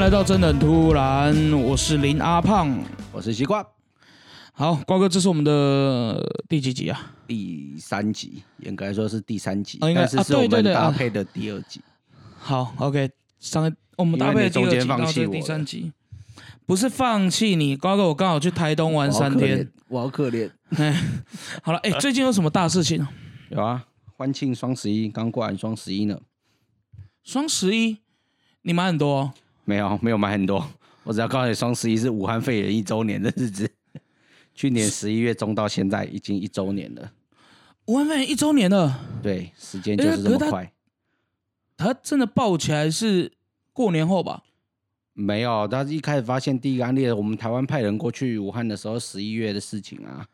[0.00, 2.74] 来到真的很突然，我是林阿胖。
[3.12, 3.62] 我是西瓜，
[4.52, 7.12] 好，瓜哥，这是我们的第几集啊？
[7.26, 11.82] 第三集应该说是第三集，哦应该是是我们搭配的第二集。
[12.38, 13.10] 好，OK，
[13.40, 15.92] 上一我们搭配的第二集，然放弃我后这第三集，
[16.64, 19.70] 不是放弃你，瓜哥，我刚好去台东玩三天。
[19.88, 20.50] 我好可怜。
[21.62, 23.06] 好了，哎、最近有什么大事情？
[23.50, 23.84] 有啊，
[24.16, 26.18] 欢庆双十一，刚过完双十一呢。
[27.22, 27.98] 双十一
[28.62, 30.66] 你买很多、哦，没有，没有买很多，
[31.04, 33.70] 我只要告诉你，双十一是武汉肺炎一周年的日子。
[34.52, 37.12] 去年十一月中到现在已经一周年了，
[37.86, 40.70] 武汉肺炎一周年了，对，时间就是这么快。
[41.76, 43.32] 它真的爆起来是
[43.72, 44.42] 过年后吧？
[45.14, 50.26] 没有，他一开始发现第一个案例，我们台湾派人过去武汉的时候，十一月的事情啊，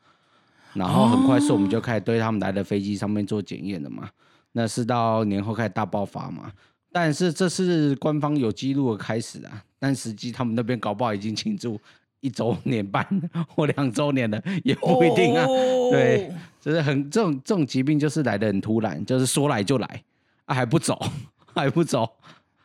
[0.74, 4.10] 然后很快速我们就开始对他们来的飞机上面做检验了嘛，
[4.52, 6.52] 那是到年后开始大爆发嘛。
[6.98, 11.78] 但是这是官方有记录的开始啊，但实际他们那边搞不好已经庆祝
[12.20, 13.06] 一周年半
[13.46, 15.44] 或两周年了，也不一定啊。
[15.44, 20.02] 哦对，就是很这种这种疾病就是来的很突然，就是说来就来
[20.46, 20.98] 啊，还不走，
[21.54, 22.10] 还不走。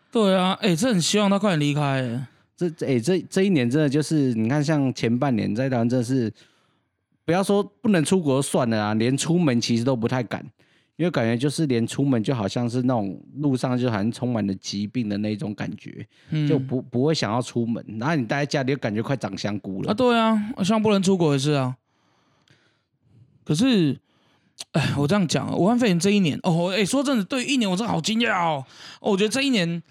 [0.10, 6.32] 对啊，哎、这很希望他快点离开、这哎、这这一年真的就是，你看像前半年在台湾真的是，
[7.26, 10.46] 不要说不能出国算了啊，连出门其实都不太敢，
[11.02, 19.94] 因为感觉就是连出门就好像是那种路上就好像充满了疾病的那种感觉，嗯就不不会想要出门，然后你待在家里就感觉快长香菇了啊，了。
[19.96, 21.76] 对啊，像不能出国也是啊。
[23.44, 24.00] 可是，
[24.74, 28.64] 哎，我这样讲啊，武汉肺炎这一年，哦，哎，说真的，对于一年我真的好惊讶哦。
[29.00, 29.82] 哦我觉得这一年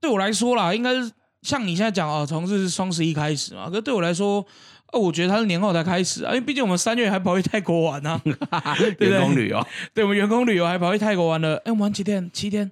[0.00, 3.68] 对我来说啦，应该是像你现在讲啊，从是双十一开始嘛。
[3.68, 4.44] 可是对我来说，
[4.92, 8.20] 呃，我觉得他是年后才开始啊，因为毕竟我们三月还跑去泰国玩 呢、
[8.50, 12.30] 啊，对员工旅游对，我们员工旅游还跑去泰国玩了，哎，我们玩几天？
[12.32, 12.70] 七天？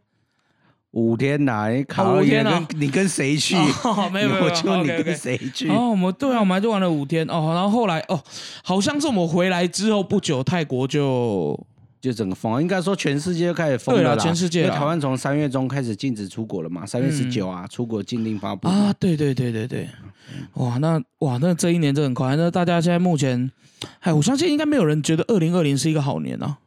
[0.92, 3.56] 五天呐、你考验五天啊你跟谁去？
[3.82, 5.68] 哦，没 有没有，我就你跟谁去？
[5.68, 8.22] 哦，我们对啊，我们还就玩了五天哦，然后后来哦，
[8.62, 11.58] 好像是我们回来之后不久，泰国就
[12.04, 14.22] 就整个封，应该说全世界就开始封对啦了啦。
[14.22, 19.88] 全世界因为台湾从三月中开始禁止出国了嘛，三月十九啊，出国禁令发布啊，对对对对对，
[20.54, 22.36] 哇，那哇，那这一年真的很快。
[22.36, 23.50] 那大家现在目前，
[24.00, 26.58] 哎，我相信应该没有人觉得二零二零是一个好年啊。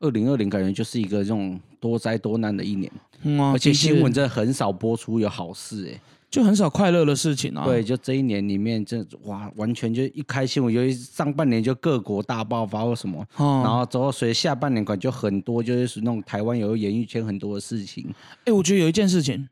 [0.00, 2.90] 二零二零感觉就是一个这种多灾多难的一年，
[3.22, 6.00] 嗯啊，而且新闻真的很少播出有好事哎、
[6.30, 7.64] 就很少快乐的事情啊。
[7.64, 18.12] 对，就这一年里面，这哇，完全就一开新闻，由于上半年就各国大爆发或什么，哦，然后之后随下半年感觉很多就是那种台湾有演艺圈很多的事情，
[18.44, 19.48] 哎，我觉得有一件事情，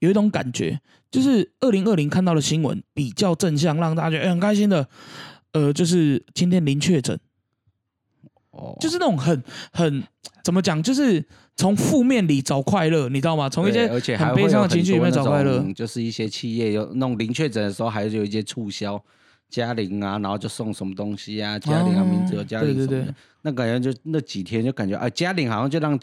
[0.00, 0.80] 有一种感觉，
[1.10, 4.88] 就是二零二零看到的新闻比较正向，让大家觉得、哎很开心的。
[5.52, 7.18] 呃，就是今天零确诊，
[8.50, 9.42] 哦，就是那种很
[9.72, 10.04] 很
[10.44, 11.24] 怎么讲，就是
[11.58, 13.48] 从负面里找快乐，你知道吗？
[13.50, 13.86] 从一些
[14.16, 18.98] 很悲伤的情绪里面找快乐。，就是一些企业有那种零确诊的时候，还有一些促销。
[19.50, 25.98] 嘉玲啊，然后就送什么东西啊，嘉玲啊，哦名字有嘉玲什么的，对对对那感觉就那几天就感觉啊，嘉玲好像就让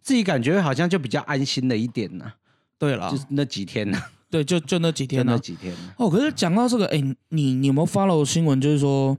[0.00, 2.32] 自己感觉好像就比较安心了一点呐、
[2.78, 5.94] 对了就，是那几天呐、对，就就那几天呢、那几天、啊。
[5.98, 8.60] 哦，可是讲到这个，哎、你你有没有 follow 新闻？
[8.60, 9.18] 就是说，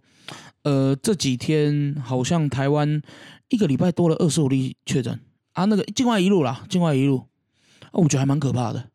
[0.64, 3.02] 呃，这几天好像台湾
[3.50, 5.20] 一个礼拜多了二十五例确诊
[5.58, 7.24] 啊，那个境外一路啦，境外一路，
[7.86, 8.92] 啊，我觉得还蛮可怕的。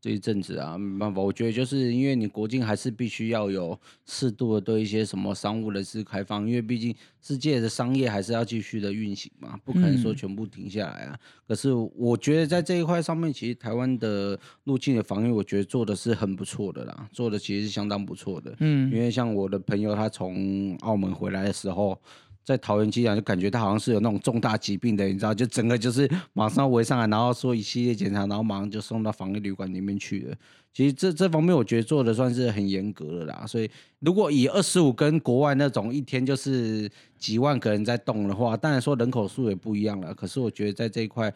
[0.00, 11.18] 这一阵子啊，没办法，我觉得就是因为你国境还是必须要有适度的对一些什么商务人士开放，因为毕竟世界的商业还是要继续的运行嘛，不可能说嗯全部停下来啊。
[11.46, 18.54] 可是我觉得在这一块上面，其实台湾的入境的防疫，我觉得做的是很不错的啦，做的其实是相当不错的。
[18.60, 21.98] 嗯因为像我的朋友，他从澳门回来的时候，
[22.44, 30.36] 在桃园机场就感觉他好像是有那种重大疾病的，你知道，就整个就是马上围上来，然后做一系列检查，然后马上就送到防疫旅馆里面去了。
[30.72, 33.70] 其实这这方面我觉得做的算是很严格的啦，所以
[34.00, 40.12] 如果以二十五跟国外那种一天就是几万个人在动的话，当然说人口数也不一样了。
[40.12, 41.32] 可是我觉得在这一块，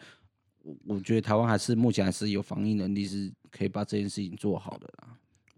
[0.61, 5.07] 我我觉得台湾还是目前还是有防疫能力，是可以把这件事情做好的啦。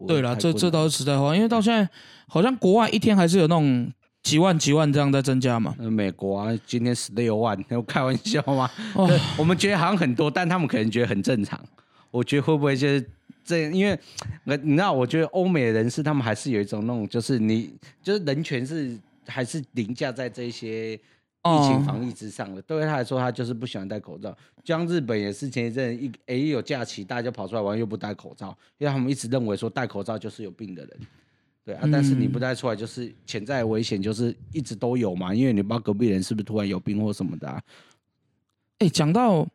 [0.06, 1.88] 对啦，这这倒是实在话，因为到现在
[2.28, 3.92] 好像国外一天还是有那种
[4.22, 5.74] 几万几万这样在增加嘛。
[5.78, 8.70] 呃，美国啊，今天十六万， 有开玩笑吗？
[8.94, 11.60] 哦，我们觉得好像很多，但他们可能觉得很正常。
[12.10, 13.04] 我觉得会不会就是
[13.44, 13.70] 这？
[13.70, 13.98] 因为
[14.44, 18.96] 那你知道，我觉得欧美的人士他们还是有一种那种，就是你就是人权是
[19.26, 20.98] 还是凌驾在这些疫
[21.42, 22.62] 情哦防疫之上的。
[22.62, 24.30] 对他来说，他就是不喜欢戴口罩。
[24.62, 31.00] 就像日本也是前一阵一诶一有假期，大家就跑出来玩，又不戴口罩，因为他们一直认为说戴口罩就是有病的人。
[31.64, 37.62] 对啊，但是你不带出来，就是潜在的危险，就是一直都有嘛，因为你不知道隔壁人是不是突然有病或什么的、啊。
[38.78, 39.46] 哎，讲到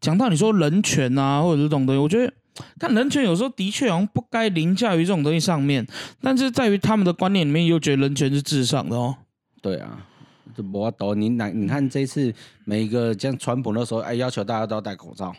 [0.00, 2.32] 讲到你说人权啊，或者这种东西，我觉得
[2.78, 5.84] 看人权有时候的确好像不该凌驾于这种东西上面，
[6.20, 9.16] 但是在于他们的观念里面又觉得人权是至上的哦。
[9.60, 10.06] 对啊，
[10.54, 11.48] 这我懂你哪？
[11.48, 12.32] 你看这次
[12.64, 15.34] 每一个像川普那时候，哎，要求大家都要戴口罩，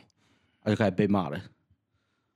[0.61, 1.39] 他就开始被骂了。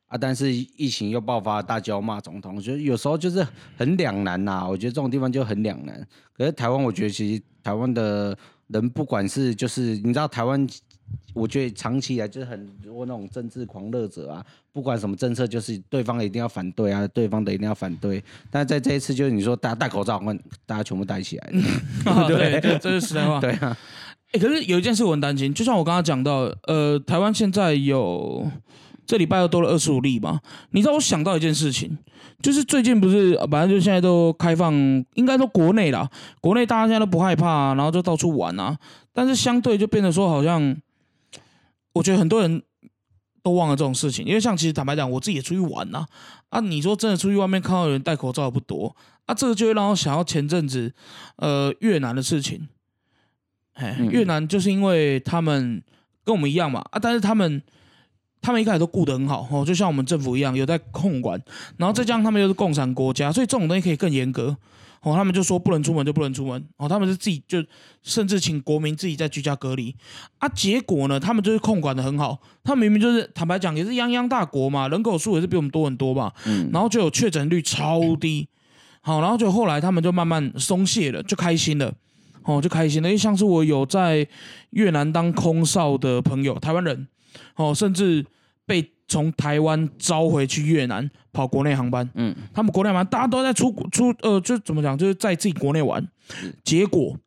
[0.07, 3.45] 啊，但是疫情又爆发，大家要骂总统，我觉得有时候就是
[3.75, 4.65] 很两难呐。
[4.65, 6.07] 我觉得这种地方就很两难。
[6.33, 8.38] 可是台湾，我觉得其实台湾的
[8.68, 10.65] 人，不管是就是你知道台湾，
[11.33, 18.24] 我觉得长期以来就是很多那种政治狂热者啊，不管什么政策，就是对方一定要反对啊，对方的一定要反对。
[18.50, 20.24] 但是在这一次，就是你说大家戴口罩，
[20.65, 21.51] 大家全部戴起来，
[22.30, 23.39] 对，这是实在话。
[23.42, 23.77] 对啊，
[24.31, 28.50] 哎，可是有一件事我很担心，就像我刚刚讲到，呃，台湾现在有。
[29.07, 30.42] 这礼拜又多了二十五例嘛？
[30.71, 31.98] 你知道我想到一件事情，
[32.44, 34.74] 就是最近不是，反正就现在都开放，
[35.13, 36.09] 应该说国内啦，
[36.42, 38.77] 国内大家现在都不害怕，然后就到处玩啊。
[39.13, 40.75] 但是相对就变得说，好像
[41.94, 42.62] 我觉得很多人
[43.42, 46.06] 都忘了这种事情，因为像其实坦白讲，我自己也出去玩呐。
[46.50, 48.94] 啊，你说真的出去外面看到有人戴口罩不多
[49.25, 50.94] 啊，这个就会让我想到前阵子
[51.38, 52.68] 呃越南的事情。
[53.74, 55.81] 哎，越南就是因为他们
[56.25, 57.63] 跟我们一样嘛啊，但是他们。
[58.42, 61.42] 他们一开始都顾得很好哦，就像我们政府一样有在控管，
[61.75, 64.56] 然后再加上他们又是共产国家，所以这种东西可以更严格
[65.01, 65.16] 哦。
[65.16, 67.62] 他们就说不能出门就不能出门哦，他们是自己就
[68.04, 69.94] 甚至请国民自己在居家隔离
[70.38, 70.48] 啊。
[70.50, 78.48] 结果呢，他们就是控管的很好，他们明明就是坦白讲也是泱泱大国嘛，人口数也是比我们多很多嘛，嗯，然后就有确诊率超低，
[79.01, 81.94] 好，然后就后来他们就慢慢松懈了，就开心了
[82.44, 84.25] 哦，就开心了，因为像是我有在
[84.69, 87.07] 越南当空少的朋友，台湾人。
[87.56, 88.25] 哦，甚至
[88.66, 96.06] 被从台湾招回去越南跑国内航班，嗯，他们国内航班大家都在出出呃，就怎么讲，就是在自己国内玩，
[96.63, 97.18] 结果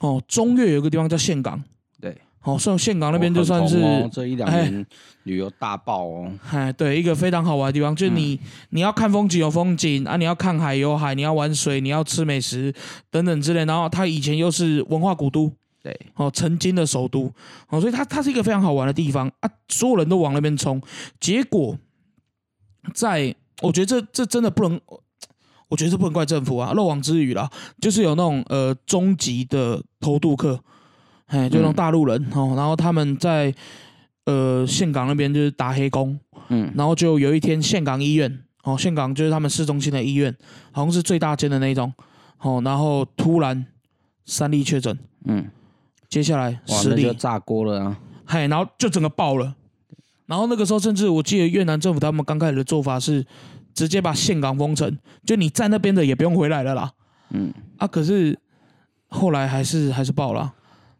[0.00, 1.62] 哦，中越有个地方叫岘港，
[2.00, 3.80] 对，哦，算岘港那边就算是
[4.12, 4.84] 这一两年
[5.22, 8.38] 旅游大爆哦，哎，对，一个非常好玩的地方，就是你
[8.68, 12.74] 你要看风景有风景啊，你要看海有海，你要玩水，你要吃美食
[13.10, 15.50] 等等之类，然后它以前又是文化古都。
[15.88, 17.32] 对，哦，曾经的首都，
[17.70, 19.26] 哦，所以它它是一个非常好玩的地方。
[19.40, 20.82] 啊，所有人都往那边冲，
[21.18, 21.78] 结果，
[22.92, 24.78] 在我觉得这这真的不能，
[25.68, 27.50] 我觉得这不能怪政府啊，漏网之鱼啦，
[27.80, 30.62] 就是有那种呃终极的偷渡客，
[31.26, 33.54] 哎，就那种大陆人哦，然后他们在
[34.26, 40.36] 呃岘港那边就是打黑工，嗯，然后就有一天岘港医院，哦，岘港就是他们市中心的医院，
[40.70, 41.90] 好像是最大间的那种，
[42.40, 43.64] 哦，然后突然
[44.26, 45.50] 三例确诊，嗯。
[46.08, 48.00] 接下来实力就炸锅了啊！
[48.24, 49.54] 嗨，然后就整个爆了。
[50.26, 53.24] 然后那个时候，甚至我记得越南政府他们刚开始的做法是
[53.74, 56.92] 直接把岘港封城，就你在那边的也不用回来了啦。
[57.30, 58.38] 嗯啊，可是
[59.08, 60.52] 后来还是还是爆了，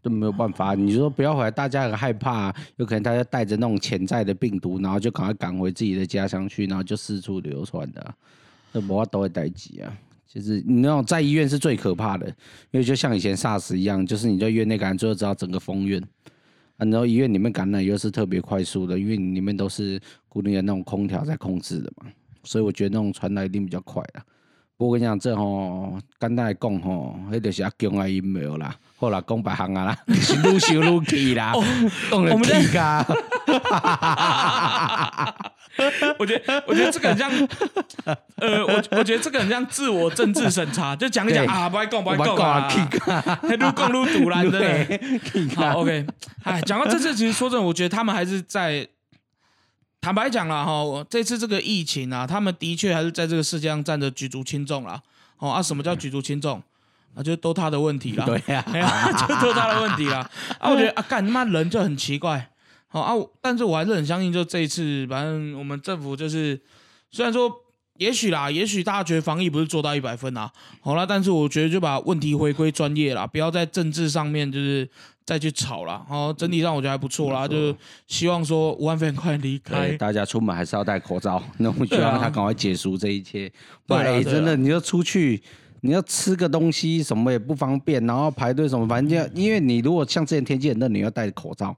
[0.02, 0.74] 就没有办法。
[0.74, 8.14] 你说不要回来，大家很害怕，有可能大家带着那种潜在的病毒，然后就赶快赶回自己的家乡去，然后就四处流传的，
[8.72, 9.92] 这不都会待机啊。
[10.28, 12.26] 就是你那种在医院是最可怕的，
[12.70, 16.02] 因为就像以前 SARS 一样，就是你在院内感染，最后知道整个封院，
[16.76, 19.98] 然后医院里面感染又是特别快速的，因为你里面都是
[20.28, 22.06] 固定的那种空调在控制的嘛，
[22.44, 24.22] 所以我觉得那种传来一定比较快啊。
[24.76, 28.76] 不过我跟你讲，这吼简单来讲吼，那就是阿强的阴谋啦。
[28.96, 31.52] 好啦，讲白行啊啦， 是愈修愈气啦，
[32.10, 33.04] 动了气噶。
[36.18, 37.30] 我觉得，我觉得这个很像，
[38.36, 42.68] 呃，我我觉得这个很像自我政治审查，就讲一讲啊，不爱讲，不爱讲啊，
[43.42, 45.00] 还撸讲撸赌啦，对。
[45.54, 46.04] 好，OK，
[46.42, 48.88] 哎，讲到这次，其实说真的，我觉得他们还是在
[50.00, 55.00] 坦白讲了哈，这次这个疫情啊，他们的确还是在这个世界上占着举足轻重啦。
[55.38, 56.60] 哦啊，什么叫举足轻重？
[57.14, 58.26] 啊，就都他的问题啦。
[58.26, 58.64] 对呀，
[59.16, 60.28] 就都他的问题啦。
[60.58, 62.50] 啊，我觉得啊，干他妈人就很奇怪。
[62.88, 66.58] 好啊，但是我还是很相信，就这一次，反正我们政府就是，
[67.10, 67.50] 虽然说
[67.98, 74.88] 也许啦，也许大家觉得防疫不是做到一百分啊，好啦，但是我觉得就把问题回归专业啦，不要在政治上面就是
[75.26, 76.02] 再去吵啦。
[76.08, 77.76] 好，整体上我觉得还不错啦，就
[78.06, 83.52] 希望说武汉肺炎快离开，大家出门还是要戴口罩，那我希望他赶快结束这一切。
[83.86, 85.42] 对，真的，你要出去，
[85.82, 91.76] 你要吃个东西什么也不方便，然后排队什么，反正就因为你如果像之前天气很热，你要戴口罩。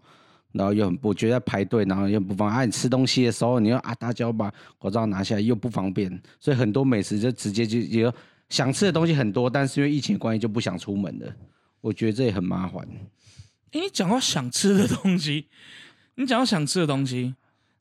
[0.53, 2.59] 然后又很，我觉得排队，然后又不方便。
[2.59, 6.11] 啊，你吃东西的时候，你又啊大家把口罩拿下来，又不方便。
[6.39, 8.13] 所以很多美食就直接就也
[8.49, 11.33] 想吃的东西很多，但是因为疫情关系就不想出门了。
[11.81, 12.87] 我觉得这也很麻烦。
[13.73, 15.47] 哎，你讲到想吃的东西，
[16.17, 17.35] 你讲到想吃的东西，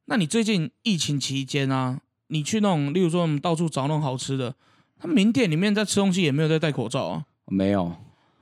[0.06, 4.56] 那你最近疫情期间啊，你去那种，例如说我们到处找那种好吃的，
[5.00, 7.26] 他名店里面在吃东西也没有在戴口罩啊？
[7.48, 7.96] 没有。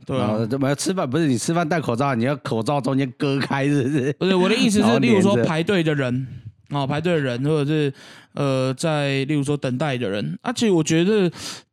[0.05, 4.13] 对啊，怎么吃饭不是你吃饭戴口罩，你要口罩中间割开，是不是？
[4.13, 6.27] 不是我的意思是，例如说排队的人，
[6.69, 7.93] 啊、排队的人，或者是
[8.33, 11.29] 呃，在例如说等待的人，而、且我觉得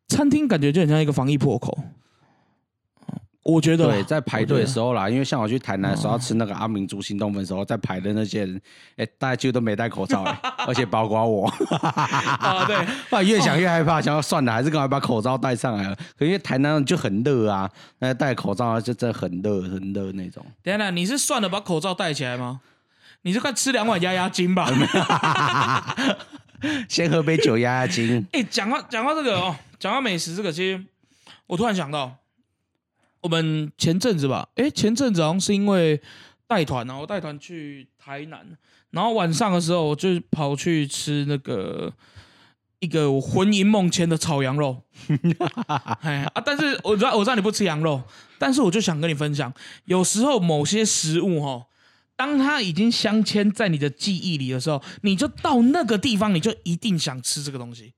[0.09, 1.79] 餐厅感觉就很像一个防疫破口。
[3.45, 8.61] 我觉得对，在排队的时候，啦，因为像我去台南的时候哦要吃那个阿明猪心冻粉的时候，在排的那些人，
[8.97, 11.47] 哎、大家几乎都没戴口罩、欸， 而且包括我，
[11.79, 12.77] 啊，对，
[13.11, 15.97] 后来越想越害怕，想要算了，还是赶快把口罩戴上来了。
[16.19, 20.45] 可因为台南就很热啊，那戴口罩就真的很热很热那种。
[20.63, 22.61] 等一下，你是算了把口罩戴起来吗？
[23.27, 24.71] 你是快吃两碗压压惊吧？
[26.89, 28.25] 先喝杯酒压压惊。
[28.33, 30.83] 哎、讲到讲到这个哦，讲到美食这个，其实
[31.47, 32.11] 我突然想到，
[33.25, 35.99] 我们前阵子吧，哎、前阵子好像是因为
[36.47, 38.47] 带团然后带团去台南，
[38.91, 41.91] 然后晚上的时候我就跑去吃那个
[42.81, 44.83] 一个我魂萦梦牵的炒羊肉，
[46.03, 48.03] 哎啊，但是我知道我知道你不吃羊肉，
[48.39, 49.51] 但是我就想跟你分享，
[49.87, 51.67] 有时候某些食物哈。
[52.17, 57.95] 当它已经镶嵌在你的记忆里的时候，你就到那个地方，你就一定想吃这个东西。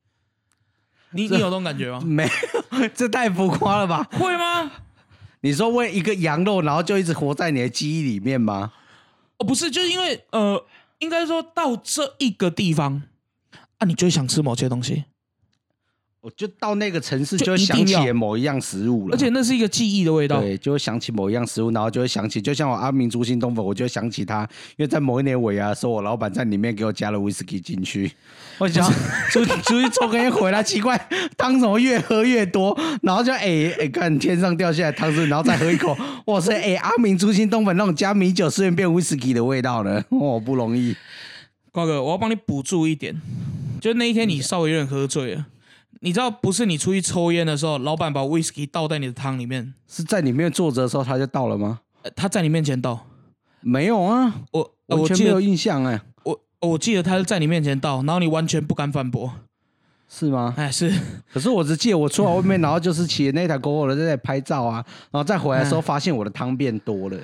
[1.11, 2.01] 你你有这种感觉吗？
[2.07, 4.05] 没有，这太浮夸了吧？
[4.13, 4.71] 会吗？
[5.47, 8.73] 你说为一个羊肉，然后就一直活在你的记忆里面吗？
[9.39, 10.67] 哦，不是，就是因为呃，
[10.99, 13.03] 应该说到这一个地方
[13.79, 15.05] 啊，你最想吃某些东西，
[16.21, 20.41] 我就到那个城市，就就会想起某一样食物了，而且那是一个记忆的味道。
[20.41, 24.43] 对，就会想起某一样食物，然后就会想起，就像我阿明猪心东粉，我就会想起他，
[24.77, 28.11] 因为在某一年尾牙的时候，我老板在里面给我加了威士忌进去，
[28.59, 28.85] 我想
[29.31, 30.99] 出出去抽根烟回来，奇怪
[31.37, 40.97] 汤怎么越喝越多，然后就哎哎看天上掉下来汤汁，然后再喝一口，哇塞哎阿明猪心东粉那种加米酒，虽然变威士忌的味道呢，哦不容易，
[41.71, 43.15] 瓜哥，我要帮你补助一点，
[43.81, 45.47] 就那一天你稍微有点喝醉了。
[46.01, 51.81] 你知道，不是你出去抽烟的时候，老板把 whisky 倒在你的汤里面，是在里面坐着的时候他就倒了吗？
[52.03, 53.07] 呃他在你面前倒。
[53.61, 59.33] 没有啊，我呃我记完全没有得印象哎，我我记得他是在你面前倒，然后你完全不敢反驳。
[60.09, 60.55] 是吗？
[60.57, 60.93] 哎，是
[61.33, 64.75] 可是我只记得我出来外面，然后就是骑那台 GoGo 的在那里拍照啊，
[65.11, 67.17] 然后再回来的时候发现我的汤变多了，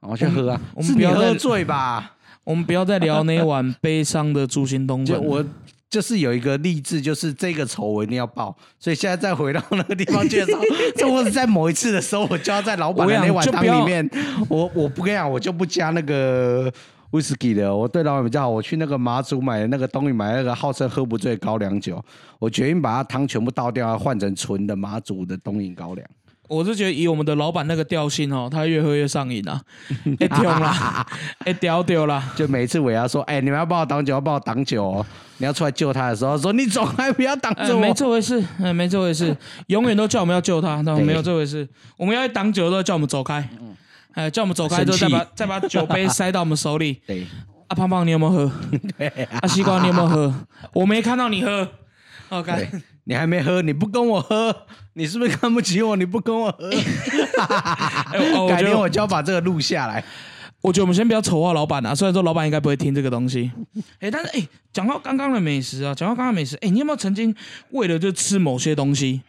[0.00, 0.60] 然后去喝啊。
[0.74, 2.12] 我们不要再喝醉吧？
[2.44, 5.16] 我们不要再聊那碗悲伤的猪心冬粉。
[5.16, 5.44] 就我
[5.90, 10.58] 就是有一个励志，就是这个仇我一定要报，所以现在再回到那个地方介绍，
[10.96, 14.08] 这或者在某一次的时候，我就要在老板的那碗汤里面，
[14.48, 16.72] 我我不跟你讲，我就不加那个。
[17.10, 18.48] 威士忌的，我对老板比较好。
[18.48, 22.00] 我去那个马祖买的那个东西，买那个号称喝不醉高粱酒，
[22.38, 26.08] 我决定把它汤全部倒掉，换成纯的马祖的冬饮高粱。
[26.50, 29.62] 我是觉得以我们的老板那个调性哦，他越喝越上瘾啊，
[30.18, 31.06] 哎丢啦，
[31.46, 35.06] 哎屌丢啦，就每一次尾牙说：“哎、你们要帮我挡酒，要帮我挡酒哦。”
[35.38, 37.80] 你要出来救他的时候，说：“你走还不要挡哎着我。
[37.80, 39.34] 没这回事，哎没这回事，
[39.68, 41.66] 永远都叫我们要救他， 但对没有这回事。
[41.96, 43.48] 我们要去挡酒都叫我们走开，
[44.14, 47.00] 哎叫我们走开之后再生气把再把酒杯塞到我们手里。
[47.06, 47.24] 对，
[47.68, 48.52] 啊胖胖你有没有喝？
[48.98, 49.06] 对
[49.40, 50.34] 啊西瓜你有没有喝？
[50.74, 51.68] 我没看到你喝。
[52.30, 55.96] OK，对你还没喝，你不跟我喝， 你是不是看不起我？
[55.96, 56.70] 你不跟我喝，
[58.12, 60.04] 哎哦 我改天我就要把这个录下来。
[60.62, 63.50] 我觉得我们先不要丑化老板啊，虽然说老板应该不会听这个东西，
[63.98, 67.34] 哎、但是哎，讲、到刚刚的美食啊，讲到刚刚的美食，哎、你有没有曾经
[67.70, 69.22] 为了就吃某些东西，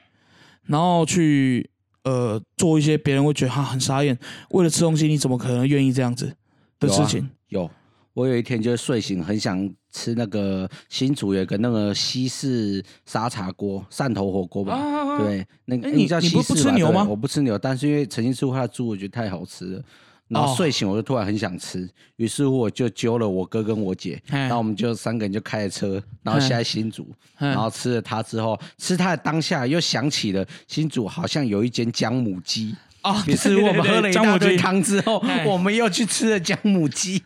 [0.65, 1.69] 然后去
[2.03, 6.35] 呃做一些别人会觉得哈很傻眼，为了吃东西你怎么可能愿意这样子
[6.77, 7.29] 的有啊事情？
[7.47, 7.71] 有，
[8.13, 9.57] 我有一天就是睡醒，很想
[9.91, 14.73] 吃那个新竹有个那个西式沙茶锅、汕头火锅吧。
[14.73, 17.05] 啊，对，那个哎你叫西你不吃牛吗？
[17.09, 19.83] 我不吃牛，但是因为曾经吃过他的猪，我觉得太好吃了。
[20.27, 27.05] 然后哦睡醒我就突然很想吃，于是乎我就揪了我哥跟我姐，然后我们就三个人就开着车，然后下来新竹，
[27.39, 37.21] 嗯然后吃了它之后，吃它的当下又想起了新竹好像有一间姜母鸡，哦，于是我们喝了一大堆汤，汤之后，我们又去吃了姜母鸡。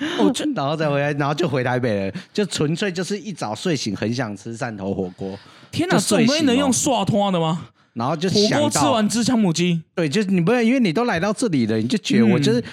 [0.18, 5.38] 哦然后再回来，然后就回台北了，就纯粹就是一早睡醒很想吃汕头火锅，
[5.70, 7.66] 天哪，就睡这种东西能用刷拖的吗？
[7.92, 12.42] 然后就火锅吃完吃香母鸡，对，就是你不要，因为你都来到这里了，你就觉得我嗯。
[12.42, 12.64] 就是、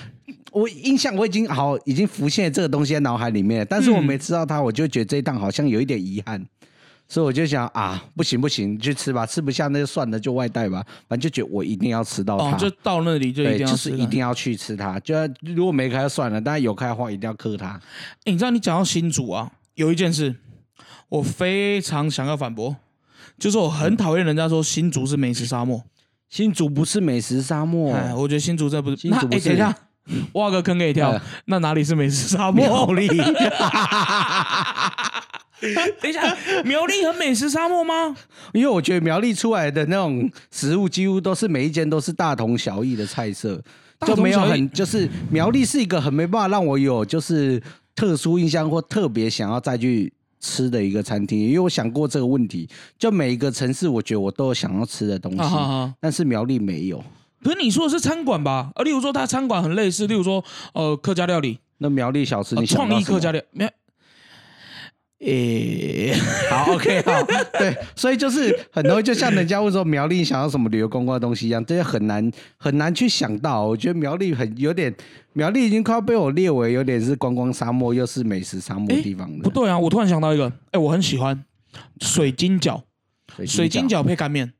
[0.51, 4.05] 我印象我已经好已经浮现这个东西在脑海里面了，但是我嗯。
[4.05, 6.43] 没吃到它，我就觉得这一趟好像有一点遗憾，
[7.09, 12.55] 所以我就想啊，不行不行，去吃吧，吃不下那就算了，就外带吧，反正就觉得我一定要吃到它。
[12.55, 14.99] 哦，就到那里就一，定要就是吃一定要去吃它。
[14.99, 17.79] 就要如果没开就算了，但是有开的话一定要磕它。
[18.25, 20.35] 欸你知道你讲到新竹啊，有一件事
[21.09, 22.75] 我非常想要反驳，
[23.39, 25.83] 就是我很讨厌人家说新竹是美食沙漠。
[26.29, 28.97] 新竹不是美食沙漠，哎，我觉得新竹这不是。
[28.97, 29.73] 新竹不是那哎等一下，
[30.33, 31.21] 挖个坑给你跳 呃。
[31.45, 32.93] 那哪里是美食沙苗漠？
[32.93, 33.07] 栗。
[36.01, 38.15] 等一下，苗栗很美食沙漠吗？
[38.53, 43.61] 因为我觉得苗栗出来的那种食物，几乎都是每一间都是大同小异的菜色，
[44.05, 47.61] 就没有很就是苗栗是一个很没办法让我有就是
[47.95, 51.39] 特殊印象或特别想要再去吃的一个餐厅？
[51.39, 55.93] 因为我想过这个问题，就每一个城市，我觉得我都有想要吃的东西。
[55.99, 57.03] 但是苗栗没有。
[57.43, 58.71] 可是你说的是餐馆吧？
[58.75, 63.67] 呃，例如说它餐馆很类似，例如说呃客家料理，那苗栗小吃呃你想创意客家料，没
[65.19, 65.27] 有。
[65.27, 66.13] 诶、
[66.49, 67.23] 好，OK，好，
[67.57, 73.65] 对，所以就是很多，就像人家问说苗栗想要什么旅游观光的东西一样，这些很难很难去想到。
[73.65, 74.93] 我觉得苗栗很有点，
[75.33, 79.39] 苗栗已经快要被我列为有点是观光沙漠，又是美食沙漠诶地方了。
[79.43, 81.43] 不对啊，我突然想到一个，哎、我很喜欢
[81.99, 82.81] 水晶饺，
[83.45, 84.53] 水晶饺配干面。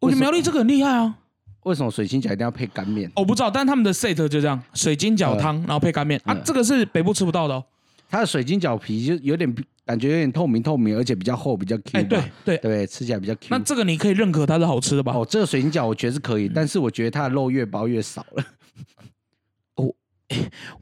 [0.00, 1.16] 我觉得苗栗这个很厉害啊！
[1.64, 3.10] 为什么水晶饺一定要配干面？
[3.16, 7.64] 我不知道，但他们的 set 就这样，水晶饺汤，然后配干面啊嗯，这个是北部吃不到的哦。
[8.08, 13.48] 它的水晶饺皮就有点感觉有点透明透明，而且比较厚，比较 Q 哎、对对，对，吃起来比较 Q。
[13.50, 15.12] 那这个你可以认可它是好吃的吧？
[15.14, 18.44] 哦，这个水晶饺我觉得是可以，但是我觉得它的肉越包越少了。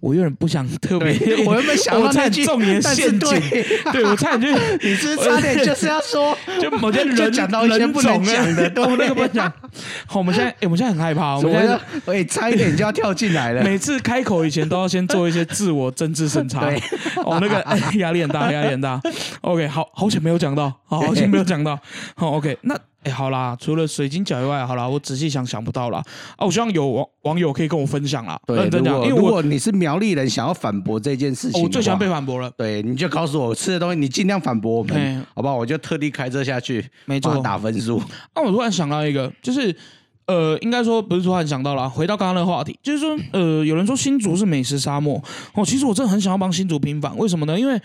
[0.00, 1.12] 我有点不想 特别，
[1.44, 9.52] 我原本想到我差那句点中你的陷阱，对对我差点就 你是差点就是要说， 就某些就人讲到一些人不能种讲的，哦那个不能讲。
[10.06, 13.62] 好，我们现在，哎，我们现在很害怕，我们现在的，哎，差一点就要跳进来了。
[13.62, 16.68] 每次开口以前都要先做一些自我政治审查。
[16.68, 16.82] 对，
[17.24, 19.00] 哦，那个哎压力很大，压力很大。
[19.42, 21.78] OK，好好险没有讲到，好好险没有讲到。
[22.16, 22.76] 好，OK，那
[23.06, 26.02] 哎好啦，除了水晶饺以外，好啦，我仔细想想不到啦。
[26.36, 32.06] 啊，我希望有网网友可以跟我分享啦，对，认真讲，因为如果你是苗栗人，想要反驳这件事情，哦我最喜欢被。
[32.16, 32.50] 反驳了。
[32.56, 35.54] 对，你就告诉我吃的东西，你尽量反驳我们，好不好？
[35.54, 38.02] 我就特地开车下去，没错打分数。
[38.34, 39.76] 那我突然想到一个，就是
[40.26, 45.22] 呃，应该说不是突然想到了，回到刚刚那个话题，就是说呃，有人说新竹是美食沙漠
[45.54, 47.58] 哦，其实我真的很想要帮新竹平反，为什么呢？
[47.58, 47.78] 因为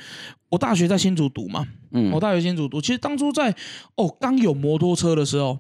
[0.50, 2.12] 我大学在新竹读嘛，嗯。
[2.12, 3.56] 我大学新竹读，其实当初在
[3.96, 5.60] 哦刚有摩托车的时候。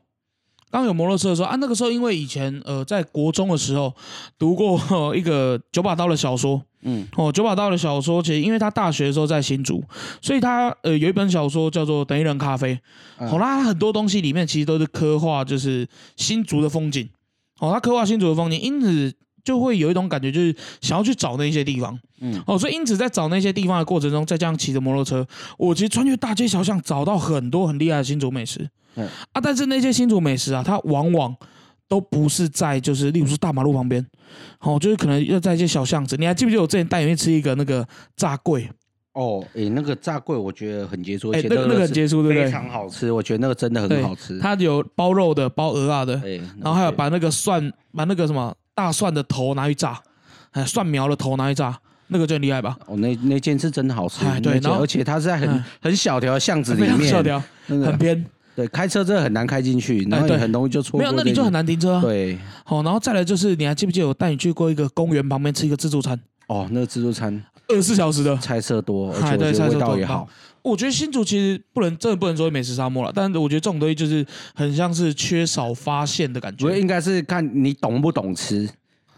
[0.73, 3.93] 刚有摩托车的时候啊，那个时候因为以前呃在国中的时候
[4.39, 7.06] 读过、呃 一个九把刀的小说，嗯。
[7.17, 9.84] 哦九把刀的小说，其实因为他大学的时候在新竹，
[10.21, 12.73] 所以他呃有一本小说叫做《等一人咖啡》，
[13.17, 13.27] 嗯。
[13.29, 17.10] 好、啦，他很多东西里面其实都是刻画就是新竹的风景，
[17.60, 25.25] 哦，他刻画新竹的风景，因此就会有一种感觉，就是想要去找那些地方，嗯哦，所以因此在找那些地方的过程中，再加上骑着摩托车，
[25.58, 31.36] 我其实穿越大街小巷，找到很多很厉害的新竹美食，嗯啊，但是那些新竹美食啊，它往往
[31.88, 34.06] 都不是在就是例如说大马路旁边，
[34.60, 36.15] 哦，就是可能要在一些小巷子。
[36.17, 38.69] 你还记不记得我之前带你去吃一个那个炸桂？
[39.13, 44.39] 哦，诶，那个炸桂我觉得很杰出，而且哎那个那个很杰出对不对非常好吃，我觉得那个真的很好吃。
[44.39, 50.00] 它有包肉的，包鹅啊的，对，然后还有把那个蒜，把那个什么大蒜的头拿去炸，
[50.54, 52.76] 哎，蒜苗的头拿去炸，那个最厉害吧？
[52.88, 61.00] 哦，那那间是真的好吃，哎对然后而且它是在很嗯很小条巷子里非常小，条，那个很偏，对，开车真的很难开进去，然后很容易就错过。
[61.00, 61.52] 没有，那你就很。
[61.52, 62.02] 难停车啊。
[62.02, 66.20] 对，好，然后再来就是，你还记不记得我带你去过一个公园旁边吃一个自助餐，
[66.51, 68.35] 哦，那个自助餐二十四小时的？
[68.37, 70.27] 菜色多，而且我觉得味菜色多很道也好。
[70.61, 76.65] 我觉得新竹其实不能真的不能说美食沙漠了，但是我觉得这种东西就是很像是缺少发现的感觉。
[76.65, 78.69] 我觉得应该是看你懂不懂吃，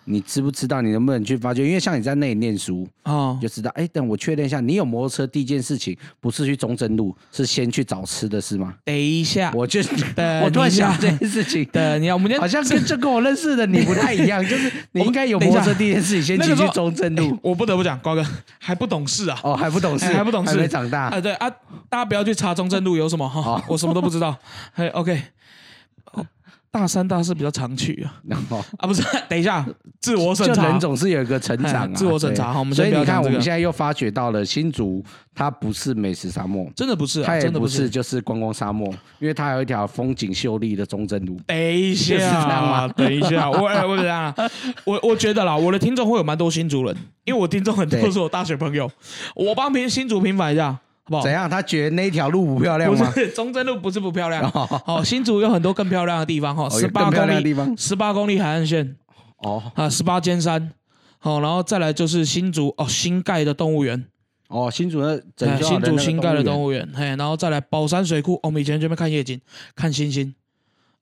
[0.06, 1.66] 你知不知道，你能不能去发掘？
[1.66, 3.72] 因为像你在那里念书，哦就知道。
[3.76, 8.74] 哎，等我确认一下，你有摩托车第一件事情不是去中正路，是先去找吃的是吗？
[8.84, 9.82] 等一下，我就
[10.16, 11.64] 等我突然想这件事情。
[11.72, 17.38] 等你看，我们好像跟这跟我认识的你不太一样，就是你应该有摩托车第一件事情先骑去中正路。
[17.42, 18.26] 我不得不讲，瓜哥
[18.60, 19.40] 还不懂事啊。
[19.44, 21.04] 哦，还不懂事，哎还不懂事还没长大。
[21.04, 21.50] 啊，对啊，
[21.90, 24.36] 大家不要去查中正路有什么哈好，我什么都不知道。
[24.74, 25.22] 嘿，OK，哦
[26.74, 29.64] 大三、大四比较常去啊，然 后啊，不是， 等一下，
[30.02, 30.80] 自我审查就人。
[30.80, 35.06] 总是有一个成长自我审查好我们所以你看，我们现在又发掘到了新竹，
[35.36, 37.88] 它不是美食沙漠，真的不是啊，它也不真的是。
[37.88, 38.88] 就是观光沙漠，
[39.20, 41.40] 因为它有一条风景秀丽的中正路。
[41.46, 43.94] 等一下， 等一下，我哎我？
[44.86, 48.90] 我我觉得啦，我的听众会有蛮多新竹人，因为我听众很多都是我大学朋友，
[49.36, 51.24] 我帮平新竹平反一下，好不好？
[51.24, 51.32] 怎？
[51.32, 51.50] 样？
[51.50, 53.04] 他觉得那条路不漂亮不？
[53.12, 54.82] 是 中正路不是不漂亮，哦。
[54.86, 57.78] 哦，新竹有很多更漂亮的地方哈，哦十八公里的地方。
[57.78, 58.96] 十八公里海岸线。
[59.38, 59.62] 哦。
[59.76, 60.72] 啊，十八尖山，
[61.20, 64.06] 好，然后再来就是新竹哦新盖的动物园，
[64.48, 69.40] 哦，新竹的整哎新竹新盖的动物物园，嘿，然后再来宝山水库，哦我们以前这边看夜景，
[69.76, 70.43] 看星星，啊，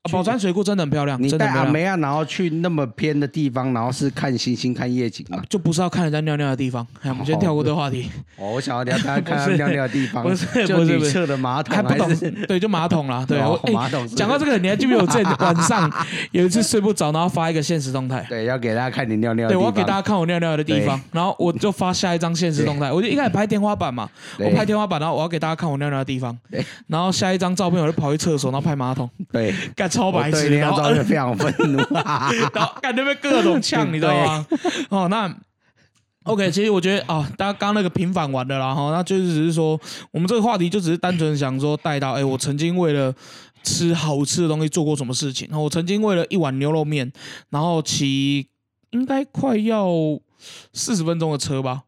[0.09, 1.29] 宝山水库真的很漂亮，你。
[1.41, 5.41] 带阿梅亚，然后去那么偏的地方，然后是看星星、看夜景嘛？
[5.49, 11.11] 就不是要看人家尿尿的地方，哎，我们先跳过这个话题，哦，我想要聊大家看他尿尿的地方，不是就女不是不是。
[11.11, 13.39] 厕的马桶，还不懂是，对，就马桶啦，对，
[13.73, 14.15] 马桶是。
[14.15, 15.91] 讲到这个，你还记不记得我之前晚上
[16.31, 19.61] 有一次睡不着，然后发一个现实动态，对，要给大家看你尿尿的对，地方。
[19.61, 22.91] 我要给大家看我尿尿的地方，然后我就发下一张现实动态。
[22.91, 24.09] 我就一开始拍天花板嘛，
[24.39, 31.77] 我拍天花板，然后我要给大家看我尿尿的地方对，然后下一张照片我就跑去厕所，然后拍马桶，对，干超白痴，然后照片非常愤怒。
[31.93, 34.47] 然后感觉被各种呛，你知道吗？
[34.89, 35.31] 哦，那
[36.23, 39.79] OK，其实我觉得啊，大家刚刚那个平反完了啦哈，那就是只是说，
[40.11, 43.13] 我们这个话题就只是单纯想说带到，哎，我曾经为了
[43.63, 45.49] 吃好吃的东西做过什么事情？
[45.51, 47.11] 我曾经为了一碗牛肉面，
[47.49, 48.47] 然后骑
[48.91, 49.89] 应该快要
[50.73, 51.83] 四十分钟的车吧。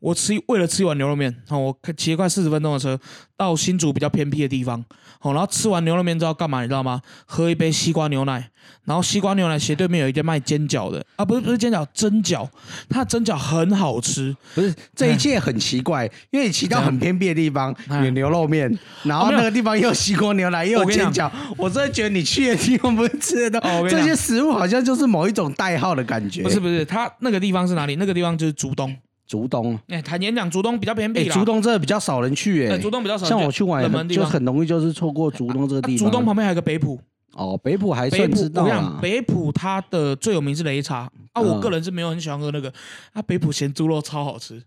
[0.00, 2.98] 我吃为了吃一碗牛肉面，哦，我骑快四十分钟的车
[3.36, 4.84] 到新竹比较偏僻的地方，
[5.20, 6.62] 哦，然后吃完牛肉面之后干嘛？
[6.62, 7.02] 你知道吗？
[7.26, 8.48] 喝一杯西瓜牛奶，
[8.84, 12.48] 然后西瓜牛奶斜对面有一间卖煎饺的啊，不是不是煎饺，蒸饺，
[12.88, 14.36] 它的蒸饺很好吃。
[14.54, 26.44] 不是这一切很奇怪，因为你骑到很偏僻的地方有牛肉面，然后那个地方又有西瓜牛奶又有煎饺，我真的觉得你去的地方不是吃的都这些食物好像就是某一种代号的感觉。
[26.44, 27.96] 不是不是，它那个地方是哪里？
[27.96, 28.96] 那个地方就是竹东。
[29.28, 36.06] 竹东，哎，坦言讲，竹东比较偏僻竹东真的比较少人去，哎，竹东比较少，像我去玩就很容易就是错过竹东这个地方。
[36.08, 36.98] 竹东旁边还有个北浦，
[37.34, 38.98] 哦，北浦还算知道啊。
[39.02, 41.10] 北浦它的最有名是擂茶。
[41.34, 42.72] 啊，我个人是没有很喜欢喝那个，
[43.12, 44.62] 啊，北浦咸猪肉超好吃。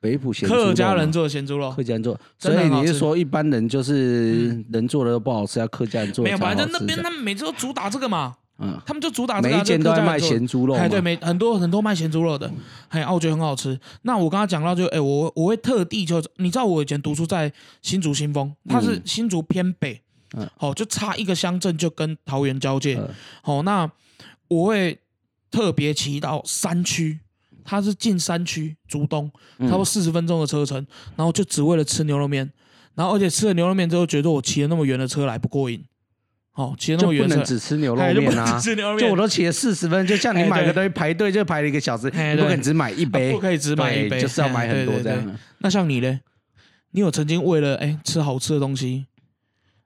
[0.00, 8.36] 北浦咸客家人做的咸猪肉，客家人做，所以你是说一般人就是人做的都不好吃，要客家人做没有，反正那边他们每次都主打这个嘛。
[8.60, 12.50] 嗯，他们就主打每一间都在卖咸猪肉，哎，对，每很多很多卖咸猪肉的，
[12.88, 13.78] 哎，啊，我觉得很好吃。
[14.02, 20.02] 那我刚刚讲到，就哎，我我会特地就，你知道我以前读书在新竹新丰，它是新竹偏北，
[20.36, 23.00] 嗯，好，就差一个乡镇就跟桃园交界，
[23.42, 23.88] 好，那
[24.48, 24.98] 我会
[25.52, 27.20] 特别骑到山区，
[27.64, 32.50] 它是进山区，竹东，差不多四十分钟的车程，然后就只为了吃牛肉面，
[32.96, 35.84] 然后而且吃了牛肉面之后，觉得我骑了那么远的车来不过瘾。
[36.58, 38.60] 哦，骑那么远不能只吃牛肉面啊！
[38.98, 45.38] 就我都起了四十分，就像你买个东西排队就排了一个小时，不可能只买一杯，不可以只买一杯，就是要买很多这样。
[45.58, 46.18] 那像你呢？
[46.90, 49.06] 你有曾经为了哎吃好吃的东西，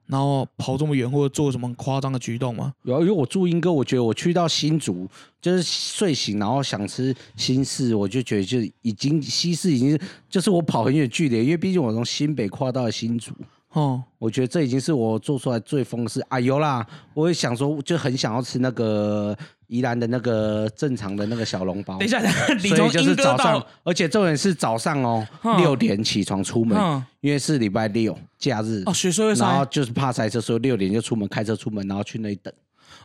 [0.07, 2.73] 然后跑这么远或者做什么夸张的举动吗？
[2.85, 5.07] 有，因为我住英哥，我觉得我去到新竹，
[5.39, 13.31] 就是睡醒然后想吃新市，我就觉得就已经西市已经就是我跑很远距离，因为毕竟我从新北跨到了新竹。
[13.73, 16.39] 哦，我觉得这已经是我做出来最疯的事啊！
[16.39, 21.97] 有啦，我也想说，就很想要吃那个宜兰的那个正常的那个小笼包。
[21.97, 22.21] 等一下，
[22.59, 26.77] 所以就是早上，而且重点是早上哦，六点起床出门，
[27.21, 32.53] 因为是礼拜六假日哦，学会然后就是怕塞车，所以六点就出门开车出门，然后去那里等。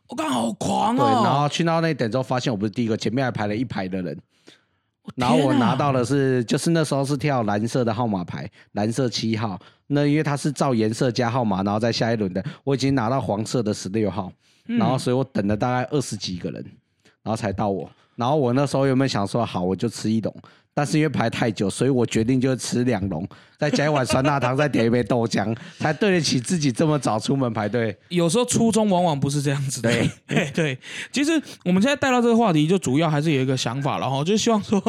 [0.08, 4.18] 我刚好狂哦，对，然后去到那里等之后，发现我不是第一个，前面还排了一排的人。
[5.16, 9.58] 然后我拿到的是，就是那时候是跳蓝色的号码牌，蓝色七号。
[9.88, 12.44] 那因为它是照颜色加号码，然后在下一轮的。
[12.62, 14.30] 我已经拿到黄色的十六号，
[14.66, 16.62] 然后所以我等了大概二十几个人，
[17.22, 17.90] 然后才到我。
[18.14, 20.34] 然后我那时候有没有想说，好，我就吃一笼。
[20.78, 27.98] 但是因为排太久，所以我决定就吃两笼，再加一碗酸辣汤，再点一杯豆浆，才对得起自己这么早出门排队。
[28.10, 29.90] 有时候初衷往往不是这样子的。
[30.28, 30.78] 对 对，
[31.10, 31.32] 其实
[31.64, 34.80] 我们现在带到这个话题，就主要还是有一个想法了哈，就希望说，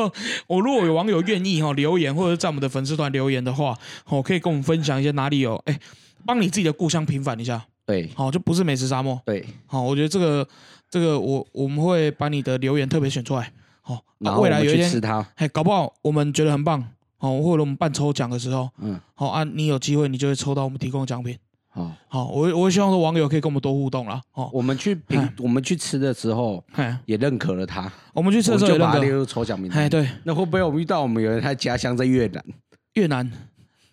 [0.45, 3.75] 我如果有网友愿意哈留言，或者在我们的粉丝团留言的话，
[4.05, 5.79] 哦，可以跟我们分享一些哪里有哎，
[6.23, 7.65] 帮你自己的故乡平反一下。
[7.87, 9.19] 对，好，就不是美食沙漠。
[9.25, 10.47] 对，好，我觉得这个
[10.87, 13.51] 这个我我们会把你的留言特别选出来。
[13.93, 16.79] 哦，未来有一天，哎，搞不好我们觉得很棒，
[17.19, 21.37] 哦，或者我们办抽奖的时候，嗯，好啊，你有机会，你就会抽到我们提供的奖品。
[21.71, 24.21] 好，好，我我希望说网友可以跟我们多互动啦。
[24.33, 26.63] 哦，我们去评，我们去吃的时候，
[27.05, 27.91] 也认可了他。
[28.13, 29.79] 我们去吃的时候就把他列入抽奖名单。
[29.83, 30.07] 哎，对。
[30.23, 32.43] 那会不会我们遇到我们有人他家乡在越南？
[32.93, 33.31] 越南？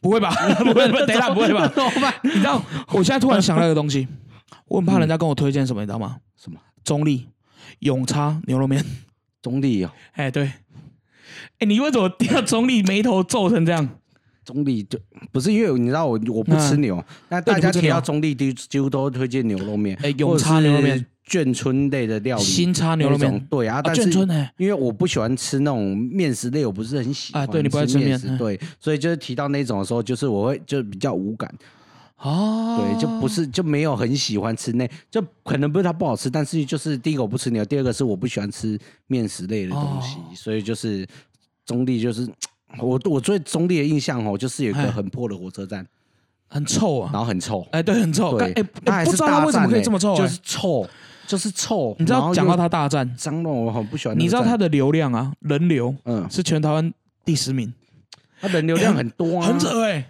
[0.01, 0.31] 不会吧？
[0.65, 1.71] 不会， 等一下，不会吧？
[2.23, 2.61] 你知道，
[2.93, 4.07] 我现在突然想到一个东西，
[4.69, 6.17] 我很怕人家跟我推荐什么，你知道吗？
[6.37, 6.59] 什么？
[6.85, 7.29] 中立
[7.81, 8.85] 永差牛肉面。
[9.43, 10.51] 中立哦，哎对，
[11.59, 13.89] 哎你为什么掉中立眉头皱成这样？
[14.45, 14.97] 中立就
[15.33, 24.09] 不是因为你知道我我不吃牛，那大家提到中立几几乎都推荐牛肉面，哎永差牛肉面、眷村类的料理、新叉牛肉面，对啊，但是
[24.57, 31.53] 因为我不喜欢吃那种面食类，我不是很喜欢，对你不爱吃面食，对，所以就是提到那种的时候，就是我会就比较无感。
[32.19, 41.07] 哦，对，就不是就没有很喜欢吃那，就可能不是它不好吃，但是就是第一个我不吃牛，第二个是我不喜欢吃面食类的东西，所以就是
[41.67, 42.27] 中立就是
[42.79, 45.87] 我我对中立的印象哦，就是有一个很破的火车站，
[46.49, 48.63] 很臭啊，然后很臭，哎，对，很臭，对，哎，
[49.05, 50.89] 不知道它为什么可以这么臭，就是臭，
[51.27, 56.91] 就是臭，你知道讲到他大战，脏乱我很不喜欢，你知道他的流量啊，人流，嗯，是全台湾
[57.27, 57.75] 第十名，
[58.41, 60.09] 他人流量很多啊，很扯哎。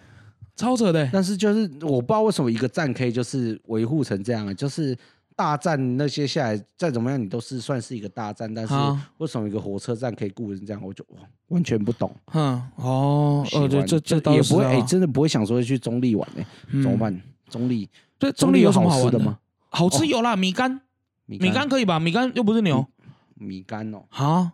[0.57, 4.97] 超扯的，但是就是我不知道为什么一个站可以就是维护成这样，就是
[5.37, 8.75] 大站那些下来再怎么样你都是算是一个大站，但是
[9.19, 11.05] 为什么一个火车站可以雇人这样，我就
[11.49, 12.11] 完全不懂。
[12.33, 16.47] 嗯，哦，呃，这这这也不会，哎，真的不会想说去中立玩哎，
[16.83, 17.21] 怎么办？
[17.51, 17.89] 中立，
[18.19, 19.39] 对，中立有什么好吃的吗？
[19.69, 20.81] 好吃有啦，米干，
[21.27, 22.01] 米干可以吧？
[22.01, 22.87] 米干又不是牛，
[23.35, 24.53] 米干哦，啊，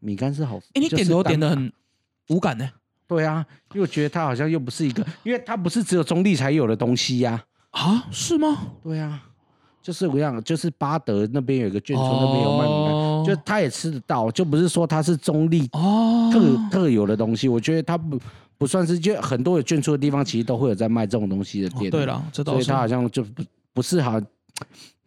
[0.00, 1.70] 米干是好吃，哎，你点头点的很
[2.28, 2.70] 无感呢。
[3.08, 8.74] 对啊，因为我觉得它好像又不是一个，因为它不是只有中立才有的东西呀、啊，是吗？
[8.82, 9.22] 对啊，
[9.82, 12.66] 就是我想，就是巴德那边有一个眷村，那边有卖
[13.26, 17.48] 就他也吃得到，就不是说它是中立哦，特、特有的东西。
[17.48, 18.18] 我觉得它不
[18.56, 21.88] 不算是，就很多有眷村的地方，其实都会有在卖这种东西的店。
[21.88, 23.42] 哦对，了，这倒是所以它好像就不
[23.74, 24.20] 不是好。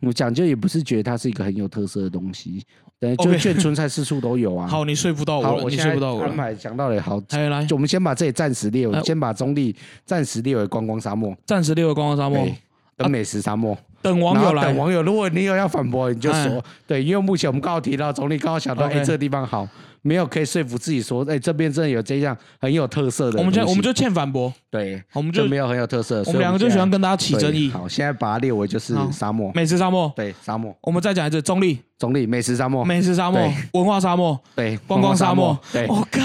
[0.02, 2.64] 我讲究也不是觉得它是一个很有特色的东西，
[3.00, 4.66] 对，就 OK 眷村菜四处都有啊。
[4.70, 6.30] 好，你说服到好，我了，你说服到我了。
[6.30, 12.56] 安排讲到了，好，来来，就我们先把这里暂时列为，哎先把中立暂时列为观光沙漠，暂时列为观光沙漠对，，
[12.98, 13.78] 跟美食沙漠。
[14.02, 14.78] 等网友来等。
[14.78, 19.68] 网友，如果你有要反驳，你就哎说，对，因为目前我们刚好提到中立，刚好想到，OK 哎，这个地方好，
[20.02, 23.40] 没有可以说服自己说，哎，这边真的有这样很有特色的。
[23.40, 27.70] 我们就我们就欠反驳，对，我们就就没有很有特色，我们两个就喜欢跟大家起争议。
[27.70, 35.58] 好，现在把它列为就是沙漠，美食沙漠，对，沙漠，我们再讲一次，中立中立美食沙漠，美食沙漠、文化沙漠、对，观光沙漠。
[35.72, 36.22] 对，我靠！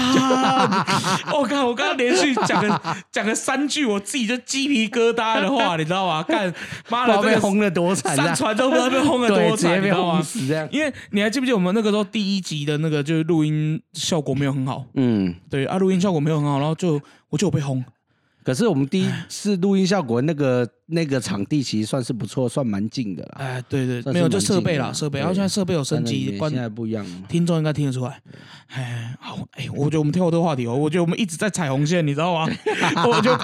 [1.37, 1.67] 我靠！
[1.67, 6.23] 我刚刚连续讲了 讲了三句我自己就鸡皮疙瘩的话，你知道吗？
[6.27, 6.51] 干
[6.89, 8.25] 妈的，这个被轰的多惨啊！
[8.25, 10.13] 上传都不知道被轰了，多惨，直接被你知道吗？
[10.15, 10.67] 轰死这样。
[10.71, 17.83] 因为你还记不记得我们那个时候第一集的那个就是录音效果没有很好，嗯，对啊，录音效果没有很好，然后就我就有被轰。
[18.47, 23.31] 可是我们第一次录音效果那个那个场地其实算是不错，算蛮近的啦。
[23.39, 25.19] 哎，对对，没有就蛮设备啦，设备。
[25.19, 27.11] 然后现在设备有升级，现在不一样了。
[27.27, 28.21] 听众应该听得出来。
[28.67, 32.49] 哎，好，哎，我觉得我们跳过这个话题哦，我觉得我们一直在踩红线，你知道吗？
[33.05, 33.37] 我就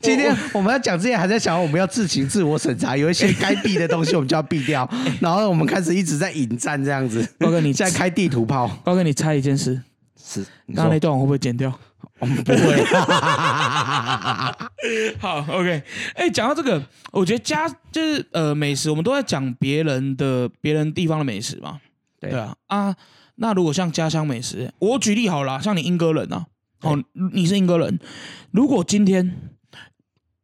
[0.00, 4.88] 今天我我们要讲之前还在想，我们要自行自我审查，有一些该避的东西我们就要避掉，
[5.20, 7.28] 然后我们开始一直在引战这样子。
[7.40, 9.82] 高哥你现在开地图炮，高哥，你猜一件事，
[10.16, 11.76] 是刚刚那段我会不会剪掉？
[12.24, 12.84] 我们不会。
[15.18, 15.82] 好，OK。
[16.14, 16.82] 哎，讲到这个，
[17.12, 21.80] 我觉得家就是呃美食，我们都在讲别人的别人地方的美食嘛。
[22.18, 22.96] 对对啊啊，
[23.34, 26.46] 那如果像家乡美食，我举例好了啦，像你英歌人啊，
[26.80, 26.98] 哦，
[27.32, 28.00] 你是英歌人，
[28.50, 29.36] 如果今天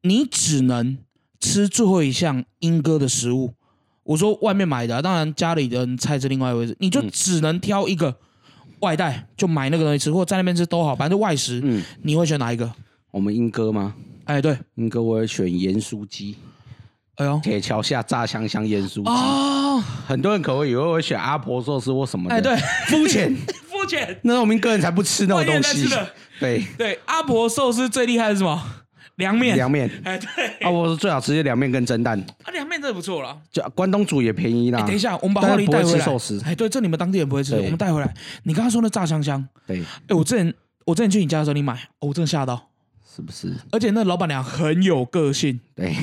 [0.02, 0.98] 你只能
[1.40, 3.54] 吃最后一项英歌的食物，
[4.02, 8.18] 我说外面买的啊、当然家里的人菜是另外一回事，你就嗯只能挑一个
[8.80, 12.70] 外带，就买那个东西吃，或在那边吃都好，反正就外食，嗯，你会选哪一个？
[13.10, 13.94] 我们英哥吗？
[14.24, 16.36] 哎，对，英哥我会选盐酥鸡，
[17.16, 19.10] 哎呦，铁桥下炸香香盐酥鸡。
[19.10, 23.34] 哦，很多人可能以为我会选阿婆寿司或什么的，哎，对，肤浅。
[23.70, 25.88] 肤浅，那我们英哥人才不吃那种东西。
[26.38, 28.62] 对，对，阿婆寿司最厉害是什么？
[29.20, 29.54] 凉面。
[29.54, 29.88] 凉面。
[30.02, 33.38] 哎，对，啊，我说最好吃的凉面跟蒸蛋，啊，凉面真的不错啦。
[33.52, 34.80] 就关东煮也便宜啦。
[34.80, 36.04] 哎，等一下，我们把但话是不会吃题带回来。
[36.04, 36.42] 寿司。
[36.44, 38.12] 哎，对，这你们当地人不会吃，我们带回来。
[38.42, 40.52] 你刚刚说那炸香香，对，哎，我之前
[40.84, 42.70] 我之前去你家的时候，你买，哦我真的吓到，
[43.14, 43.54] 是不是？
[43.70, 45.94] 而且那老板娘很有个性，对，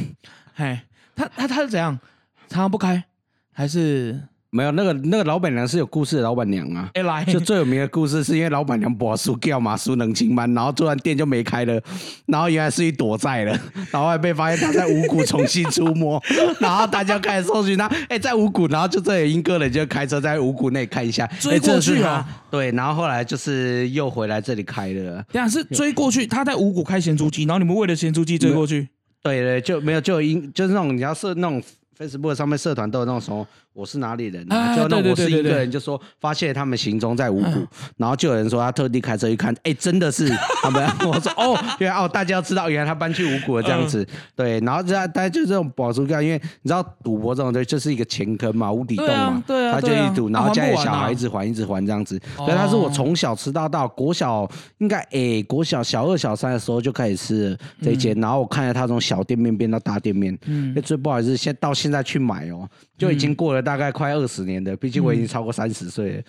[0.55, 1.99] 哎，她她她是怎样？
[2.47, 3.03] 常常不开，
[3.51, 4.21] 还是
[4.57, 6.89] 没有那个那个老板娘是有故事的老板娘啊。
[6.95, 7.23] 哎来？
[7.25, 11.79] 就最有名的故事，是因为老板娘把书掉嘛，书能清班，然后突然店就没开了，
[12.25, 13.51] 然后原来是一躲债了，
[13.91, 16.19] 然后还被发现他在五谷重新出没，
[16.59, 28.87] 然后大家开始搜寻他，哎、在五谷，然后就这里英哥人就开车在五谷内看一下，追过去哦是他，对，然后后来就是又回来这里开了，等一下是追过去，他在五谷开咸猪鸡，然后你们为了咸猪鸡追过去，
[29.21, 31.61] 对对，就没有就有英就是那种你要设那种
[31.97, 33.45] Facebook 上面社团都有那种什么
[33.77, 34.43] 我是哪里人、
[34.75, 37.63] 就那我是一个人，就说发现他们行踪在五谷，
[37.95, 40.27] 然后就有人说他特地开车去看，哎，真的是
[40.63, 44.03] 他们，我说哦，原来哦，大家要知道原来他搬去五谷了这样子，
[44.35, 50.31] 对，然后这大家就这种保住干，因为你知道赌博这种东西就是一个钱坑嘛，无底洞啊嘛，对啊他就一赌，啊。
[50.33, 60.73] 然后家里小孩一直还一直还这样子，所以，他是我从小吃到大，国小应该哎，国小小二小三的时候就开始吃了这一间，然后我看着他从小店面变到大店面，嗯。
[60.75, 66.23] 那最不好意思，现到现在去买哦，就已经过了大概快二十年的，毕竟我已经超过三十岁了。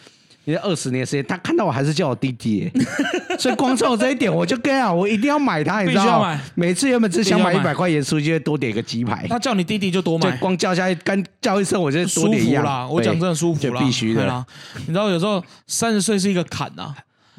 [0.44, 2.72] 因为二十年时间，他看到我还是叫我弟弟耶，
[3.38, 6.40] 所以光冲我这一点，我就跟他讲，我一定要买它，你知道吗？
[6.54, 12.64] 每次原本只想买一百块盐酥，就会多点一个鸡排，他叫你弟弟就多就买，光叫下去，干叫一声，我就多舒点一样。
[12.64, 12.88] 服啦。
[12.88, 14.24] 我讲真的舒服啦，必须的。
[14.24, 14.44] 啦。
[14.78, 16.94] 你知道有时候三十岁是一个坎呐，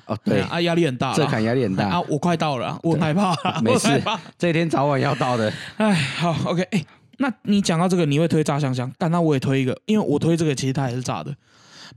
[0.05, 1.85] 哦，对，啊，压力很大啦，这坎压力很大。
[1.87, 3.89] 啊，我快到了啊，我害怕啦，没事。
[4.37, 5.51] 这一天早晚要到的。
[5.77, 6.85] 哎，好，OK，哎，
[7.19, 11.35] 那你讲到这个，你会推炸香香，但那我也推一个，因为我推这个其实它也是炸的，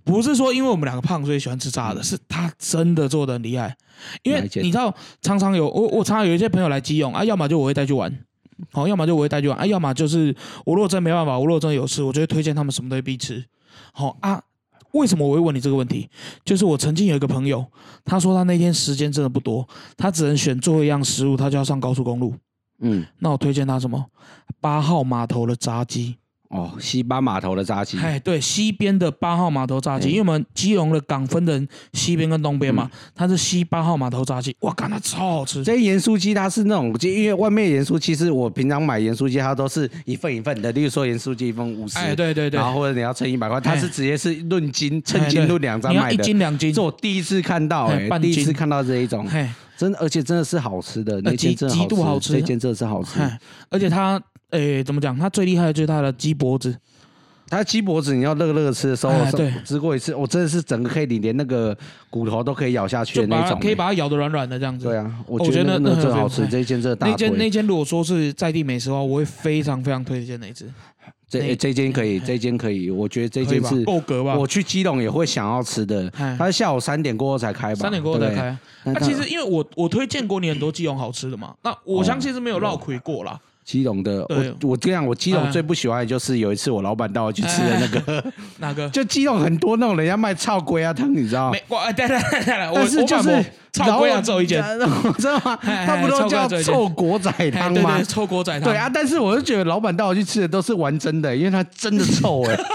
[0.04, 3.76] 不是说因为我们两个胖所以喜欢吃炸的，是它真的做的很厉害。
[4.24, 8.12] 因为你知道，常常有我我常常有一些朋友来基隆啊，要么就我会带去玩。
[8.70, 13.44] 好，要么就我会带去玩啊，要么就是我如果真没办法，我如果真的有事，我就会推荐他们什么东西必吃。
[13.92, 14.42] 好啊，
[14.92, 16.08] 为什么我会问你这个问题？
[16.44, 17.64] 就是我曾经有一个朋友，
[18.04, 22.35] 他说他那天时间真的不多，他只能选最后一样食物，他就要上高速公路。
[22.83, 24.05] 嗯，那我推荐他什么？
[24.61, 26.18] 八号码头的炸鸡。
[26.53, 35.65] 哦，西八码头的炸鸡，哎，对，西边的八号码头炸鸡，因为我们基隆的港分成西边跟东边嘛，它是西八号码头炸鸡，哇，干它超好吃。
[35.65, 46.71] 这盐酥鸡它是那种，就因为外面盐酥鸡是我平常买盐酥鸡，它都是一份一份的，例如说盐酥鸡一份五十，哎，对对对，然后或者你要称一百块，它是直接是论斤称斤论两张卖的，一斤两斤。
[46.71, 49.27] 这我第一次看到，哎，第一次看到这一种，
[49.79, 53.19] 真的，而且真的是好吃的，那间真的好吃，这间真的是好吃，
[53.71, 54.21] 而且它，
[54.53, 55.19] 哎，怎么讲？
[55.19, 56.77] 它最厉害的就是它的鸡脖子。
[57.49, 61.77] 它鸡脖子，你要热热吃的时候，对，吃过一次，我真的是整个可以，你连那个
[62.09, 64.87] 骨头都可以咬下去的那种，可以把它咬得软软的这样子。
[64.87, 70.67] 对啊，我觉得那真好吃，这一间这大那间那间如果说是在地美食的话，我会非常非常推荐那一只。
[71.29, 74.35] 这这间可以，这间可以，我觉得这间是够格吧。
[74.38, 77.81] 我去基隆也会想要吃的，它是下午三点过后才开吧？
[77.81, 78.57] 三点过后才开。
[78.85, 83.38] 那其实因为我我推荐过你很多基隆好吃的嘛，那我相信是没有绕亏过啦。
[83.64, 88.25] 基隆的，我我这样，我基隆最不喜欢的就是有一次我老板带我去吃的那个，
[88.59, 88.88] 哪个？
[88.90, 91.59] 就基隆很多那种人家卖草龟啊汤，你知道吗？
[91.68, 94.62] 我，对对对对，但是就是臭龟啊，走一间，
[95.18, 95.58] 知道吗？
[95.87, 98.02] 他不都叫臭国仔汤吗？
[98.02, 98.68] 臭国仔汤。
[98.68, 102.56] 对啊，但是我就觉得老板带我去吃的都是玩真的，因为他真的臭哎。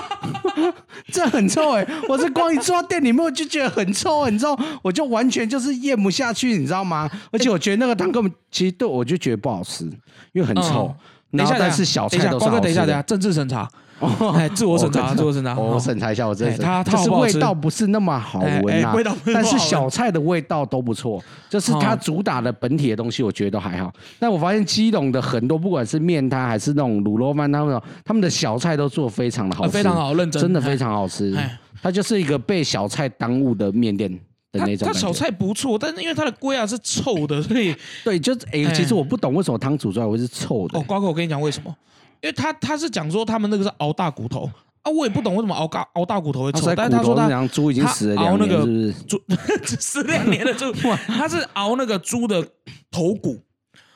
[1.14, 1.88] 这很臭哎！
[2.10, 7.10] 我是光一坐到店里面我就觉得很臭，你知道，我就完全就是咽不下去，你知道吗？
[7.32, 9.86] 而且我觉得那个汤根本其实对我就觉得不好吃，
[10.34, 10.94] 因为很臭。
[11.32, 13.70] 等一下，但是小菜都是好等一下，等一下，政治审查。
[14.00, 18.96] 哦，自我审查，自我审查，我审查一下，我这它它是味道不是那么好闻啊，
[19.34, 23.92] 但是小菜的味道都不错，就是它主打的本体的东西，我觉得都还好。
[24.20, 31.36] 但我发现基隆的很多，不管是面摊还是那种卤肉饭，他们他们的小菜都做非常的好吃，非常好，认真，真的非常好吃。
[31.82, 34.12] 它就是一个被小菜耽误的面店
[34.52, 34.88] 的那种。
[34.88, 40.78] 它小菜不错，但是因为它的龟啊是臭的，所以对，就哎，其实我不懂为什么汤煮出来会是臭的。
[40.78, 41.76] 哦，瓜哥，我跟你讲为什么。
[42.22, 44.50] 因为他他是讲说他们那个是熬大骨头
[44.82, 48.66] 啊，我也不懂为什么熬大熬大骨头会臭，但是他说他猪已经死了熬那个
[49.08, 49.22] 猪
[49.80, 50.72] 死两年的猪，
[51.08, 52.42] 他是熬那个猪的
[52.90, 53.42] 头骨，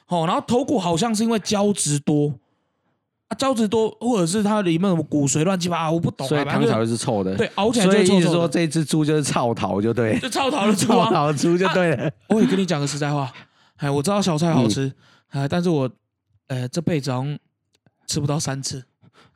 [0.07, 2.33] 哦，然后头骨好像是因为胶质多
[3.29, 8.05] 啊，胶质多或者是它里面什么骨髓乱七八糟，我不懂，所以汤才会是臭的，对，熬起来就臭。
[8.07, 12.11] 所以说这只猪就是臭桃，就对，就臭桃的猪， 臭桃的猪就对了。
[12.27, 13.31] 我也跟你讲个实在话，
[13.77, 14.91] 哎，我知道小菜好吃，
[15.29, 15.89] 哎，但是我
[16.47, 17.39] 呃这辈子好像。
[18.11, 18.83] 吃不到三次，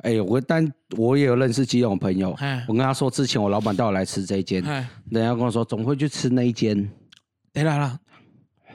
[0.04, 2.36] 哎，我但我也有认识基隆朋友，
[2.68, 4.62] 我跟他说之前我老板带我来吃这一间，
[5.10, 6.92] 人家跟我说总会去吃那一间，
[7.54, 7.98] 哎来了，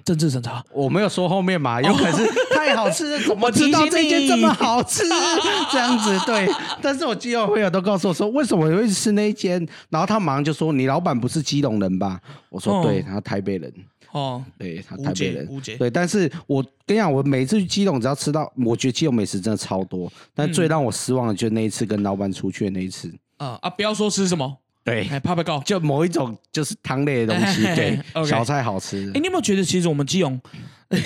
[0.02, 5.02] 政治审查，我没有说后面嘛，有可是 太好吃，怎么知道这间这么好吃？
[5.70, 6.48] 这样子对，
[6.80, 9.68] 但是我基隆朋友都告诉我说，为什么会吃那一间？
[9.90, 12.18] 然后他马上就说，你老板不是基隆人吧？
[12.48, 13.70] 我说对，他台北人。
[14.12, 23.12] 哦，对他台北人，对，但是我跟你讲，我每次去基隆，只要吃到，我觉得基隆美食真的超多，但最让我失望的就是那一次跟老板出去的那一次。
[23.36, 23.70] 啊啊！
[23.70, 29.10] 不要说吃什么，对，怕被告， 就某一种就是汤类的东西，对， 小菜好吃。
[29.14, 30.38] 哎，你有没有觉得其实我们基隆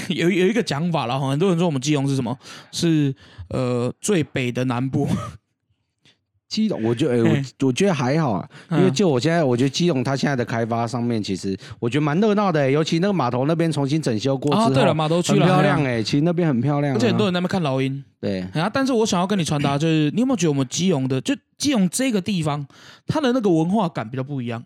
[0.08, 1.30] 有有一个讲法了哈？
[1.30, 2.36] 很多人说我们基隆是什么？
[2.72, 3.14] 是
[3.50, 5.06] 呃最北的南部。
[6.54, 18.04] 基隆，我就哎，我我觉得还好啊，因为就我现在，我觉得基隆它现在的开发上面，其实我觉得蛮热闹的，尤其那个码头那边重新整修过之后，对了，码头区很漂亮哎，其实那边很漂亮，而且很多人那边看老鹰。
[18.20, 22.64] 对啊，但是我想要跟你传达， 就是你有没有觉得我们基隆的，就基隆这个地方，
[23.06, 24.64] 它的那个文化感比较不一样？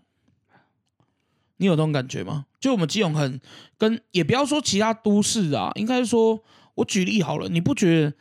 [1.56, 2.44] 你有这种感觉吗？
[2.60, 3.40] 就我们基隆很
[3.78, 6.38] 跟，也不要说其他都市啊，应该说，
[6.74, 8.12] 我举例好了，你不觉得？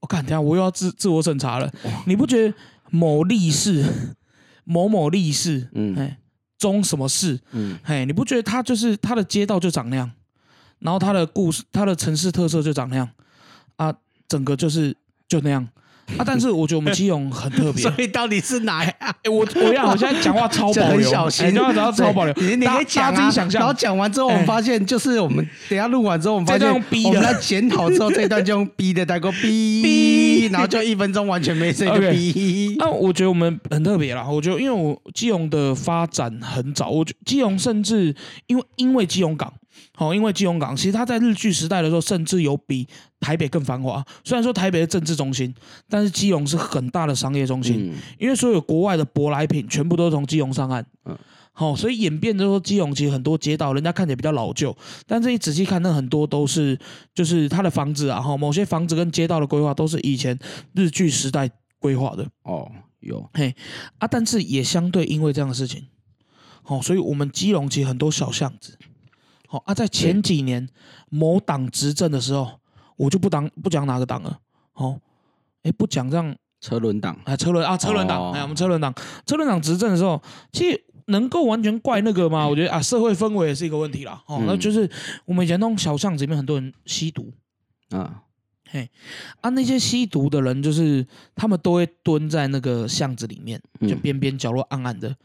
[0.00, 1.72] 我看，等下我又要自自我审查了，
[2.04, 2.54] 你不觉得？
[2.90, 4.16] 某力士，
[4.64, 6.18] 某某力士，嗯，哎，
[6.58, 10.10] 中什么市，嗯，哎，你不觉得它就是它的街道就长那样，
[10.78, 13.08] 然后它的故事，它的城市特色就长那样，
[13.76, 13.94] 啊，
[14.28, 14.96] 整个就是
[15.28, 15.68] 就那样。
[16.18, 16.24] 啊！
[16.24, 18.92] 但是我觉得我们基隆很特别， 所以到底是哪呀？
[19.28, 22.34] 我我要我现在讲话超保留， 小心，你要讲超保留。
[22.36, 26.78] 你你可以讲啊，然后讲完之后，我们发现就是我们等下录完之后，我们发现我
[27.12, 32.76] 们在检讨之后，这一段就用 B 的带过 B，然后就一分钟完全没声就 B。
[32.78, 34.26] 那我觉得我们很特别啦。
[34.28, 38.14] 我觉得因为我基隆的发展很早，我觉基隆甚至
[38.46, 39.52] 因为因为基隆港。
[39.94, 42.86] 好，因为基隆港其实它在日据时代的时候，甚至有比
[43.20, 44.04] 台北更繁华。
[44.24, 45.54] 虽然说台北是政治中心，
[45.88, 47.94] 但是基隆是很大的商业中心。
[48.18, 50.84] 因为所有国外的舶来品全部都是从基隆上岸。
[51.06, 51.16] 嗯，
[51.52, 56.78] 好，所以演变就是说，基隆其实很多街道，人家看起来比较老旧，但是你仔细看，那很多都是
[57.14, 60.38] 就是它的房子啊，哈，某些房子跟街道的规划都是以前
[60.74, 62.28] 日据时代规划的。
[62.42, 62.70] 哦，
[63.00, 63.54] 有，嘿，
[63.98, 65.86] 啊，但是也相对因为这样的事情，
[66.62, 68.78] 好，所以我们基隆其实很多小巷子。
[69.48, 70.68] 好啊，在前几年
[71.10, 72.60] 某党执政的时候，
[72.96, 74.38] 我就不当不讲哪个党了。
[74.72, 74.98] 好，
[75.62, 78.94] 哎，不讲这样车轮党，啊，车轮啊，车轮党，哦哎，我们车轮党，
[79.24, 80.20] 车轮党执政的时候，
[80.52, 82.46] 其实能够完全怪那个吗？
[82.46, 84.22] 我觉得啊，社会氛围也是一个问题啦。
[84.26, 84.90] 哦，嗯那就是
[85.24, 87.32] 我们以前那种小巷子里面很多人吸毒
[87.90, 88.22] 啊，
[88.68, 88.90] 嘿
[89.40, 95.16] 啊，那些吸毒的人就是他们都会蹲在那个巷子里面，就嗯边边角落暗暗的，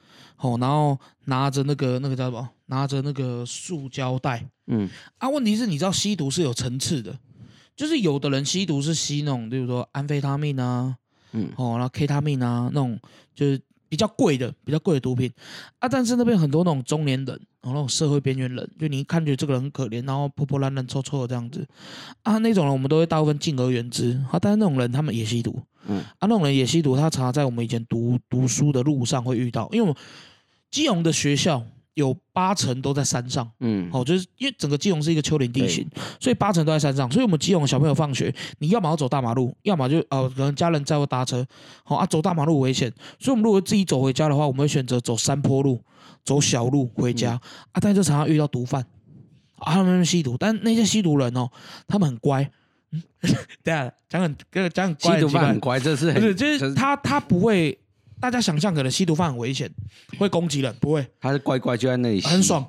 [0.42, 2.50] 哦，然后拿着那个那个叫什么？
[2.66, 5.30] 拿着那个塑胶袋嗯啊。
[5.30, 7.18] 问题是，你知道吸毒是有层次的，
[7.76, 10.96] 就是有的人吸毒是吸那种，比如说安非他命啊，
[11.34, 13.00] 嗯哦，然后 K 他命啊，那种
[13.36, 15.32] 就是比较贵的、比较贵的毒品
[15.80, 15.88] 啊。
[15.88, 21.68] 但是那边很多那种中年人，然后那种社会边缘人，就你一看觉得这个人很可怜，然后破破烂烂、臭臭的这样子
[22.24, 24.40] 啊，那种人我们都会大部分敬而远之啊。
[24.40, 29.96] 但是那种人他们也吸毒嗯啊，那种人也吸毒，他常常在我们以前读读书的路上会遇到，因为我们
[30.72, 31.62] 基隆的学校
[31.96, 33.52] 有八成都在山上。
[33.60, 35.86] 嗯，哦，就是因为整个基隆是一个丘陵地形，
[36.20, 41.46] 所以八成都在山上，所以我们基隆小朋友放学，你要么要走大马路，要么就呃可能家人载或搭车，
[41.84, 45.84] 好、啊走大马路危险，所以我们如果自己走回家的话，我们会选择走山坡路，
[46.24, 47.34] 走小路回家、
[47.74, 48.82] 啊，但就常常遇到毒贩，
[49.58, 51.50] 啊他们吸毒，但那些吸毒人哦，
[51.88, 52.50] 他们很乖，
[52.94, 53.04] 嗯，
[53.62, 54.34] 对啊，讲很
[54.74, 57.78] 讲很乖，吸毒犯很乖，乖，这是不是很，就是他他不会。
[58.22, 59.70] 大家想象可能吸毒犯很危险，
[60.20, 62.66] 会攻击人，不会，他是乖乖就在那里，很爽，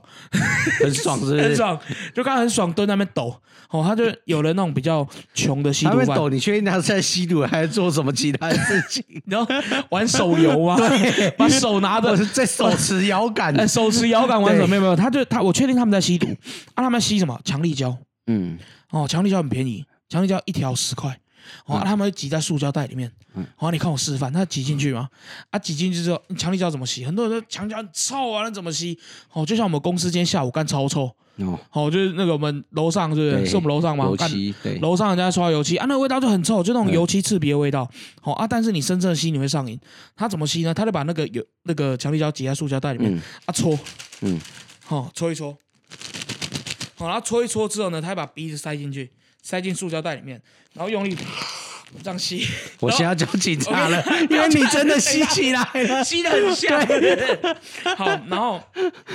[0.81, 1.43] 很爽，是不是？
[1.43, 1.79] 很爽，
[2.15, 3.39] 就刚刚很爽，蹲在那边抖。
[3.71, 9.05] 哦，他就有了那种比较穷的吸毒犯，他会抖，你确定他是在吸毒还是做什么其他的事情？
[9.27, 9.51] 然后
[9.91, 10.77] 玩手游吗？
[11.39, 12.17] 把手拿着。
[12.33, 16.27] 在手持摇杆，哎， 手持摇杆玩什么没有没有，他就他，我确定他们在吸毒。
[16.75, 17.39] 啊，他们吸什么？
[17.45, 17.97] 强力胶。
[18.27, 18.59] 嗯。
[18.91, 21.19] 哦，强力胶很便宜，强力胶一条十块。
[21.67, 23.11] 哦，他们会挤在塑胶袋里面。
[23.35, 25.09] 嗯好、你看我示范，他挤进去嘛？
[25.51, 27.05] 啊，挤进去之后，强力胶怎么吸？
[27.05, 28.99] 很多人说强力胶很臭啊，那怎么吸？
[29.33, 31.11] 哦，就像我们公司今天下午干超臭。
[31.37, 33.33] 哦，哦，就是那个我们楼上，是不是？
[33.33, 34.05] 对是我们楼上吗？
[34.05, 37.91] 油干漆对，楼上人家刷油漆啊，那个味道就很臭，就那种油漆刺鼻的味道。
[38.21, 39.81] 好、啊，但是你深深的吸你会上瘾。
[40.15, 40.75] 他怎么吸呢？
[40.75, 43.79] 他就把那个油那个强力胶挤在塑胶袋里面、嗯啊搓，
[44.21, 44.39] 嗯，
[44.85, 45.57] 好、搓一搓，
[46.97, 49.11] 好、然后搓一搓之后呢，他会把鼻子塞进去，
[49.43, 50.41] 塞进塑胶袋里面，
[50.73, 51.17] 然后用力
[52.03, 52.49] 这样吸，
[52.81, 56.01] 我现在要叫警察了因为你真的吸起来了。
[56.03, 56.81] 吸的很像。
[57.97, 58.63] 好，然后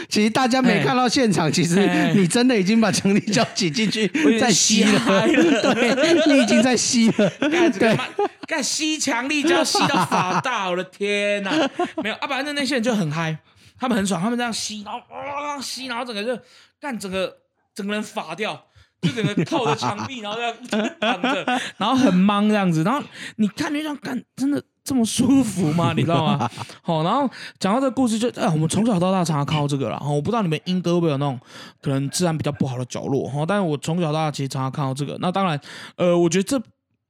[0.08, 4.08] 其实大家没看到现场，其实哎你真的已经把强力胶挤进去
[4.40, 8.06] 在吸了， 对，你已经在吸了，干这个妈
[8.46, 11.68] 干吸强力胶吸到法大，我的天呐、
[12.04, 13.36] 没有啊，反正那些人就很嗨，
[13.80, 16.40] 他们很爽，他们这样吸，然后啊吸，然后整个就
[16.80, 17.38] 干整个
[17.74, 18.67] 整个人法掉。
[19.02, 21.46] 就整个靠着墙壁， 然后这样 躺着，
[21.78, 23.02] 然后很忙这样子，然后
[23.38, 25.94] 你看就这样干，真的这么舒服吗？
[25.98, 26.50] 你知道吗？
[26.82, 27.30] 好，然后
[27.60, 29.98] 讲到这个故事就，哎，我们从小到大常常看到这个了。
[30.02, 31.40] 哦我不知道你们英哥会不会有那种
[31.82, 35.18] 可能治安比较不好的角落哈，但是我从小到大其实常常看到这个。
[35.20, 35.60] 那当然，
[35.96, 36.60] 呃，我觉得这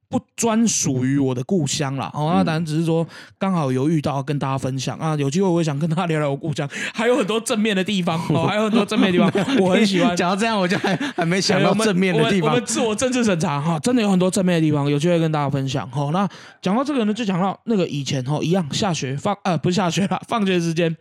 [0.08, 2.10] 不专属于我的故乡啦。
[2.14, 3.06] 哦，那当然只是说
[3.38, 10.16] 刚好有遇到跟大家分享啊，有机会我也想跟大家聊聊我故乡， 还有很多正面的地方 哦，还有很多正面的地方， 我很喜欢。
[10.16, 12.64] 讲到这样，我就还还没想到正面的地方我们。
[12.64, 16.10] 自我政治审查哈，真的有很多正面的地方，有机会跟大家分享哦。
[16.12, 16.28] 那
[16.62, 20.94] 讲到这个呢，就讲到那个以前哈，一样下学放呃不是下学了，放学时间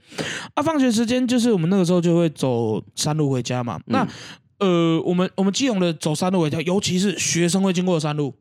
[0.53, 3.79] 啊，放学时间就是我们那个时候就会走山路回家嘛。
[3.85, 4.05] 那
[4.59, 8.33] 呃，我们我们基隆的走山路尾条，尤其是学生会经过的山路，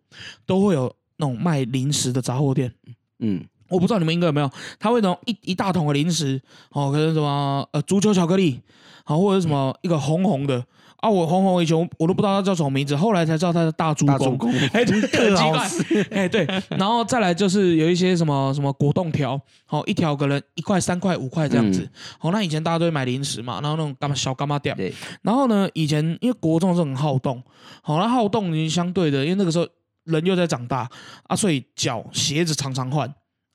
[0.47, 2.73] 都会有那种卖零食的杂货店。
[3.19, 4.49] 嗯我不知道你们应该有没有，
[4.79, 6.41] 他会那种一一大桶的零食，
[6.71, 8.61] 哦，可能什么呃足球巧克力，
[9.05, 10.65] 好、或者什么一个红红的
[10.99, 14.53] 啊，我红红以前我我都不知道他叫什么名字，后来才知道他是大猪公，大猪公。
[14.73, 15.69] 哎，对， 很怪，
[16.11, 21.89] 哎，对，然后再来就是有一些什么什么果冻条，好、一条可能一块、三块、五块这样子，
[22.19, 24.93] 好、那以前大家都会买零食嘛，然后那种干嘛小干嘛店，对，
[25.23, 27.43] 然后呢，以前因为国中是很好动，
[27.83, 29.67] 好，那好动你相对的，因为那个时候
[30.05, 30.89] 人又在长大
[31.25, 33.13] 啊，所以脚鞋子常常换。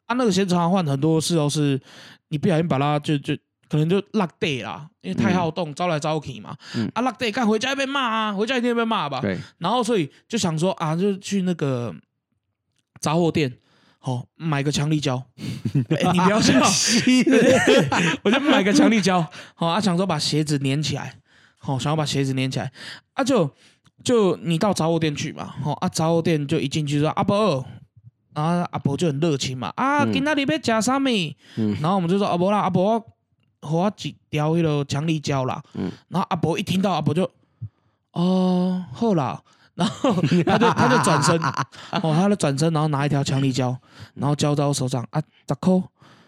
[0.07, 1.79] 啊，那个鞋子常常换很多事都是
[2.27, 3.33] 你不小心把它就就
[3.72, 6.91] 可能就落地啦，因为太好动，招来招去嘛，嗯。
[6.93, 11.95] 啊落地干回家被骂啊，回家一定会被骂吧，对，然后所以就想说啊，就去那个
[12.99, 13.53] 杂货店。
[14.03, 15.24] 好、买个强力胶，
[15.91, 16.59] 哎 你不要笑，
[18.24, 21.19] 我就买个强力胶，好、啊，想说把鞋子粘起来，
[21.59, 22.72] 好、想要把鞋子粘起来，
[23.13, 23.47] 啊就
[24.03, 27.63] 就你到杂货店去嘛，好、啊杂货店就一进去说阿伯，
[28.34, 30.11] 然后阿伯就很热情嘛，啊嗯。
[30.11, 31.03] 今仔日要吃啥物？
[31.57, 31.78] 嗯。
[31.80, 33.05] 然后我们就说阿伯啦，阿伯
[33.62, 35.91] 我我几条迄个强力胶啦，嗯。
[36.09, 37.30] 然后阿伯一听到阿伯就
[38.14, 39.41] 哦好啦。
[39.74, 40.14] 然后
[40.45, 41.39] 他就他就转身，
[42.03, 43.76] 哦，他就转身，然后拿一条强力胶，
[44.16, 45.82] 然后交到我手上啊，十块，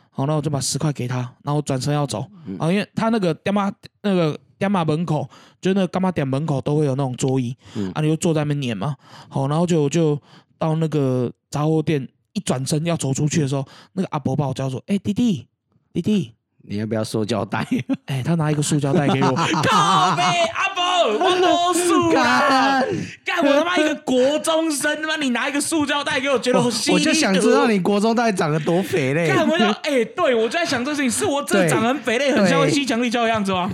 [0.10, 2.26] 好，那我就把十块给他，然后转身要走，
[2.58, 3.72] 啊，因为他那个店妈
[4.02, 5.30] 那个店妈门口，
[5.60, 7.92] 就那个干妈店门口都会有那种桌椅，嗯。
[7.92, 8.96] 啊，你就坐在那边撵嘛，
[9.28, 10.20] 好，然后就就
[10.58, 15.46] 到那个杂货店一转身要走出去的时候，那个阿伯把我叫住：“哎、弟弟，
[15.92, 16.34] 弟弟。”
[16.66, 17.66] 你要不要塑胶袋？
[18.08, 19.32] 哎、他拿一个塑胶袋给我，
[19.64, 22.82] 靠背阿伯，我魔术啦！
[23.26, 29.28] 干干我他妈一个国中生，他妈你拿一个塑胶袋给我，觉得我心我就想知道你国中到底长得多肥嘞。
[29.28, 33.70] 干我就哎、对我就在想这事情，是我真的对长得很肥类，很像对西强立交的样子吗？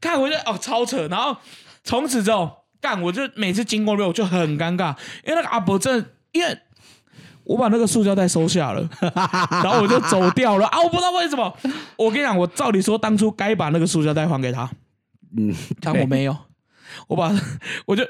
[0.00, 1.36] 看我就哦超扯，然后
[1.82, 2.50] 从此之后，
[2.80, 4.94] 干我就每次经过那我就很尴尬，
[5.24, 6.56] 因为那个阿伯真的，因为
[7.44, 8.88] 我把那个塑胶袋收下了，
[9.62, 10.66] 然后我就走掉了。
[10.68, 10.80] 啊！
[10.80, 11.52] 我不知道为什么，
[11.96, 14.70] 我跟你讲，我照理说当初该把那个塑胶袋还给他，
[15.36, 16.36] 嗯，但我没有，
[17.08, 17.32] 我把
[17.86, 18.06] 我就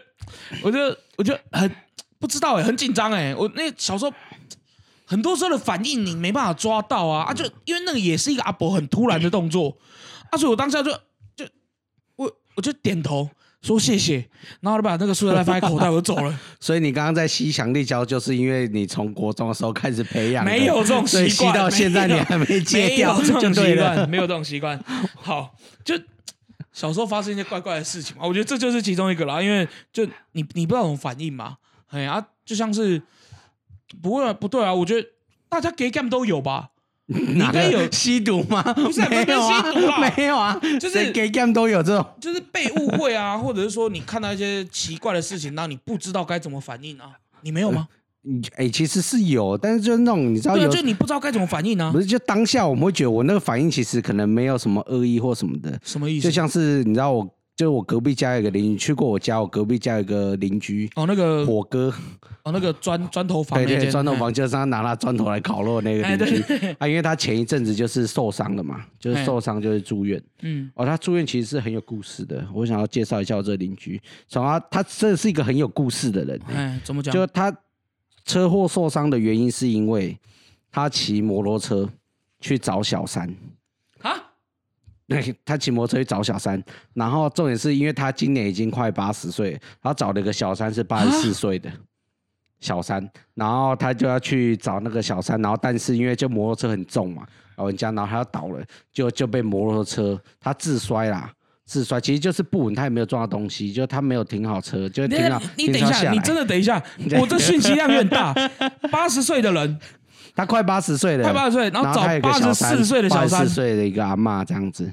[0.63, 0.79] 我就
[1.17, 1.75] 我就很
[2.19, 4.13] 不知道哎、很紧张哎，我那小时候
[5.05, 7.25] 很多时候的反应你没办法抓到啊。
[7.25, 9.77] 啊，就因为那个也是一个阿伯很突然的动作。
[10.31, 10.91] 啊，所以我当下就
[11.37, 11.47] 就
[12.17, 13.29] 我我就点头
[13.63, 14.29] 说谢谢，
[14.61, 16.39] 然后就把那个塑料袋放在口袋，我就走了。
[16.59, 23.55] 所以你刚刚在吸强力胶，就是因为你从国中的时候开始培养，没有这种习惯，到现在你还没戒掉，没有这种。
[23.55, 24.85] 习惯，没有这种习惯。
[25.15, 25.55] 好，
[25.85, 25.95] 就
[26.73, 29.41] 小时候发生一些怪怪的事情嘛，我觉得这就是其中一个啦。
[29.41, 31.59] 因为就你你不知道怎么反应嘛，
[31.91, 33.01] 哎呀、啊，就像是
[34.03, 35.09] 不会啊，不对啊，我觉得
[35.49, 36.71] 大家 gay gam 都有吧，
[37.35, 38.63] 你应该有吸毒吗？
[38.75, 42.07] 不是没有啊吸毒啦，没有啊，就是给 gay gam 都有这种。
[42.21, 47.89] 就是被误会啊， 或者是说你看到一些奇怪的事情，然后你不知道该怎么反应啊，你没有吗？
[48.25, 56.29] 你哎、其实是有，但是就是那种你知道对就你不知道该怎么反应啊不，是就当下我们会觉得我那个反应其实可能没有什么恶意或什么的，什么意思？
[56.29, 60.91] 就像是你知道我，就是我隔壁家有一个邻居，去过我家，我隔壁家有一个邻居。
[60.97, 61.93] 哦，那个火哥，
[62.45, 70.21] 哦，那个砖砖头房对对，砖头房就是他拿他砖头来烤肉的那个哎，邻居啊，因为他前一阵子就是受伤了嘛，就是哎受伤就是住院。
[70.41, 74.01] 嗯哦，他住院其实是很有故事的，我想要介绍一下我这邻居。
[74.27, 76.41] 从他，他真的是一个很有故事的人。
[76.49, 77.13] 哎，怎么讲？
[77.13, 77.55] 就他
[78.25, 80.19] 车祸受伤的原因是因为
[80.71, 81.89] 他骑摩托车
[82.41, 83.33] 去找小三。
[85.45, 86.63] 他骑摩托车去找小三，
[86.95, 91.71] 然后重点是因为他今年已经快八十岁了，他找了一个小三是八十四岁的
[92.61, 101.33] 小三，然后他就要去找那个小三，然后但是因为就摩托车很重嘛，老人家，然后他要倒了，就就被摩托车他自摔啦。
[101.65, 105.41] 自摔其实就是不稳，他也没有撞到东西，就他没有停好车，就你停好。
[105.57, 106.83] 你等一下，你真的等一下，
[107.19, 108.35] 我这信息量有点大。
[108.91, 109.79] 八十岁的人，
[110.35, 114.93] 他快八十岁了，快八十岁，然后找八十四岁的小三四，岁的一个阿妈这样子，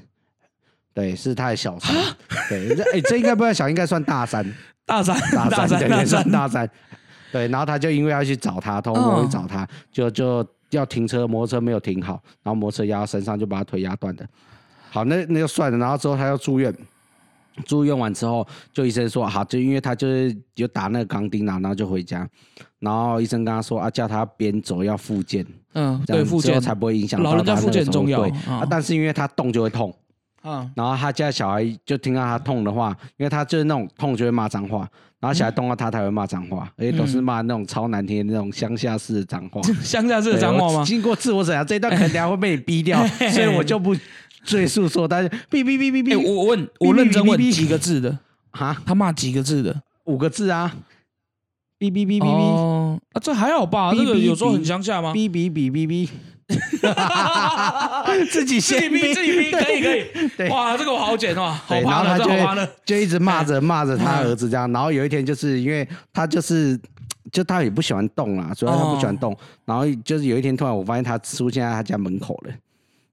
[0.93, 2.17] 对，是他的小三，啊
[2.49, 4.45] 对，这哎、这应该不算小，应该算大三，
[4.85, 6.69] 大三大大三大三算，大三，
[7.31, 14.27] 对，然后他就因为要去找他，偷摸去找他，就就要停车，摩托车没有停好，然后摩托车压到身上，就把他腿压断的。
[14.91, 16.73] 好，那那就算了，然后之后他要住院。
[17.65, 22.25] 住院完之后，就医生说好，就因为他就是有打那个钢钉啊，然后就回家，
[22.79, 29.93] 然后医生跟他说啊，叫他边走要复健，嗯，对，复健才不会影响到老人家复健很重要啊，但是因为他动就会痛，
[30.41, 34.87] 啊，然后他家小孩就听到他痛的话，因为他就是那种痛就会骂脏话，
[35.19, 39.61] 然后小孩动到他才会骂脏话，而且都是骂那种超难听的那种乡下式的脏话。
[39.83, 40.83] 乡下式的对脏话吗？
[40.85, 43.95] 经过自我审查，这一段可能等下会被你逼掉， 所以我就不
[44.43, 48.17] 赘述说，但是哔哔哔哔哎，哔我问，我认真问几个字的？
[48.51, 49.81] 哈，他骂几个字的？
[50.05, 50.73] 五个字啊，
[51.77, 53.93] 哔哔哔哔哔哦，啊，这还好吧？
[53.93, 55.13] 这个有时候很乡下吗？
[55.13, 56.09] 哔哔哔哔哔，
[56.49, 56.55] 自
[58.25, 60.05] 己自己先逼自己逼，可以可以。
[60.35, 62.71] 对哇，这个我好剪哦，好对，然后，他就。
[62.85, 66.79] 就一直骂着骂着他嗯儿子这样，然后有一天就是因为他就是。
[67.31, 69.37] 就他也不喜欢动啦，主要他不喜欢动。
[69.63, 72.51] 然后就是有一天突然我发现他出现在他家门口了，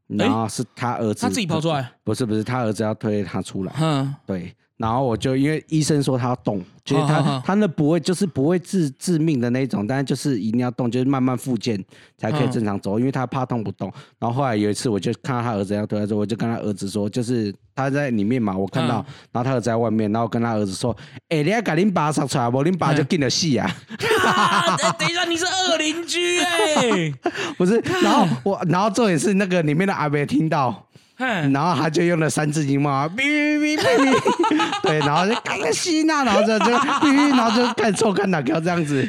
[0.06, 4.54] 然后是他儿子他自己跑出来，不是不是他儿子要推他出来，嗯，对。
[4.76, 11.82] 然后我就因为医生说他要动，就是他他那不会就是不会致致命的那种，但是就是一定要动，就是慢慢复健
[12.18, 13.90] 才可以嗯正常走，因为他怕动不动。
[14.18, 20.94] 然后后来有一次我就看到他儿子要推的时候，我就跟他儿子说，就是他在里面嘛，我看到，嗯然后他儿子在外面，然后跟他儿子说，
[21.30, 23.70] 哎、你要赶恁爸上出来，不恁爸就进了戏啊。
[24.26, 27.12] 啊等等一下，你是二邻居哎，
[27.56, 33.22] 不是，然后我，然后重点是那个里面的阿伯听到，然后他就用了三字经嘛，哔
[33.66, 39.08] 哔哔哔哔，对，然后就赶个吸纳，然后就就哔哔，然后就开始臭看哪条这样子，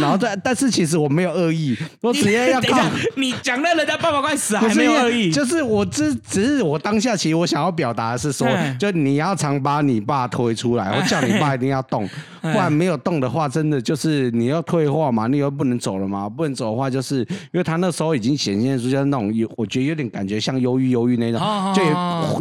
[0.00, 2.80] 然后但但是其实我没有恶意，我直接要 靠
[3.16, 12.08] 你讲到人家爸爸快死，还没有恶意，就是我只只是我当下其实我想要表达的是说哎，就你要常把你爸推出来，我叫你爸一定要动，
[12.40, 21.72] 不哎然没有动的话，真的就是你要退化嘛，你又不能走了嘛，不能走的话，就是因为他那时候已经显现出就是那种有，我觉得有点感觉像忧郁忧郁那种哦，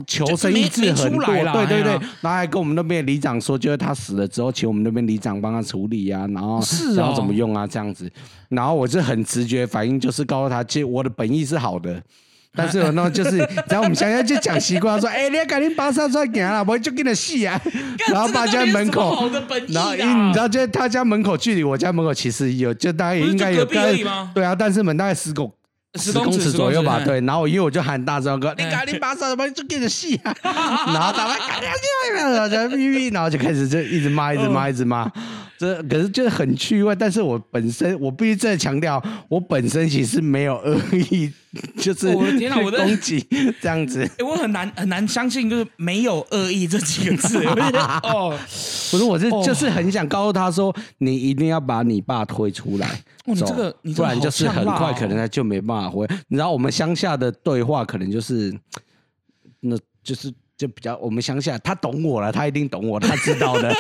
[0.08, 8.10] 就求生意志很多，就没没出来啦对对对然后还跟我们那边的里长说，就是他死了之后，请我们那边里长帮他处理啊，然后是哦然后怎么用用啊这样子。
[8.50, 12.02] 然后我就很直觉反应，就是告诉他，其实我的本意是好的。
[12.56, 13.38] 但是有那种就是，
[13.70, 17.62] 然后我们想要就讲习惯说， 哎、你要赶紧拔山出来行啦，不然就给你戏啊。
[18.12, 19.30] 然后爸家门口，
[19.68, 25.52] 然后因为你知道，就他家门口距离我家门口其实有，就大概也应该有对啊，但是门大概十公
[25.96, 27.00] 十公尺左右吧，。
[27.04, 27.20] 对。
[27.22, 30.36] 然后因为我就喊大壮哥， 你哎赶紧把手把就给你戏啊。
[30.44, 31.70] 然后他们赶紧
[32.16, 35.10] 然后就哔哔，然后就开始就一直骂，一直骂，一直骂。
[35.58, 40.80] 这可是就是很趣味，但是我本身我必须再强调，我本身其实没有恶
[41.12, 41.32] 意，
[41.78, 43.26] 就是我的天啊我的攻击
[43.60, 44.04] 这样子。
[44.04, 47.44] 哎， 我很难很难相信，就是没有恶意这几个字。
[48.04, 48.38] 哦，
[48.92, 52.88] 不是，我是哦就是很想告诉他说，你一定要把你爸推出来。
[53.26, 56.08] 哦你这个你这个好不然就是很快，可能他就没办法回。
[56.28, 58.58] 你知道我们乡下的对话，可能就是，
[59.60, 63.72] 那就是就比较我们乡下，他懂我了，他一定懂我，他知道的。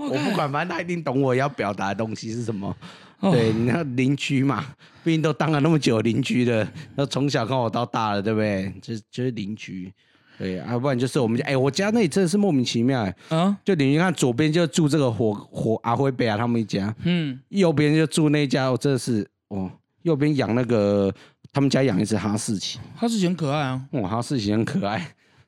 [0.00, 2.74] 我不管，反正他一定懂我要表达的东西是什么。
[3.20, 4.64] 哦对，你看邻居嘛，
[5.04, 6.66] 毕竟都当了那么久邻居了，
[6.96, 8.72] 那从小看我到大了，对不对？
[8.82, 9.92] 就就是邻居。
[10.38, 19.70] 对啊，不然就是我们家，哎、我家那里真的是莫名其妙、哎啊，就邻居看左边就住这个火火阿辉贝啊他们一家，嗯，右边就住那一家，我真的是哦，
[20.02, 21.14] 右边养那个
[21.52, 23.86] 他们家养一只哈士奇，哈士奇很可爱啊。
[23.92, 24.98] 哇，哈士奇很可爱。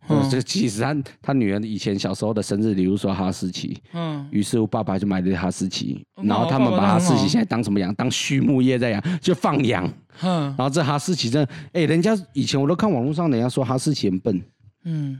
[0.07, 7.95] 嗯哦，这其实他他女儿以前小时候的生日礼物说哈士奇，嗯，于是我爸爸就买了哈士奇，然后他们把哈士奇现在当什么养？
[7.95, 9.91] 当畜牧业在养，就放养。
[10.21, 14.43] 嗯，然后这哈士奇真的，哎，人家以前我都看网络上人家说哈士奇很笨，
[14.85, 15.19] 嗯，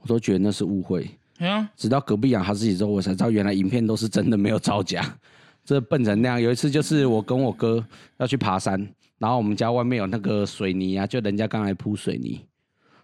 [0.00, 1.08] 我都觉得那是误会。
[1.38, 5.16] 哎呀，直到隔壁养哈士奇之后，我才知道原来影片都是真的，没有造假。
[5.64, 6.40] 这笨成那样。
[6.40, 8.84] 有一次就是我跟我哥要去爬山，
[9.24, 12.44] 然后我们家外面有那个水泥啊，就人家刚才铺水泥，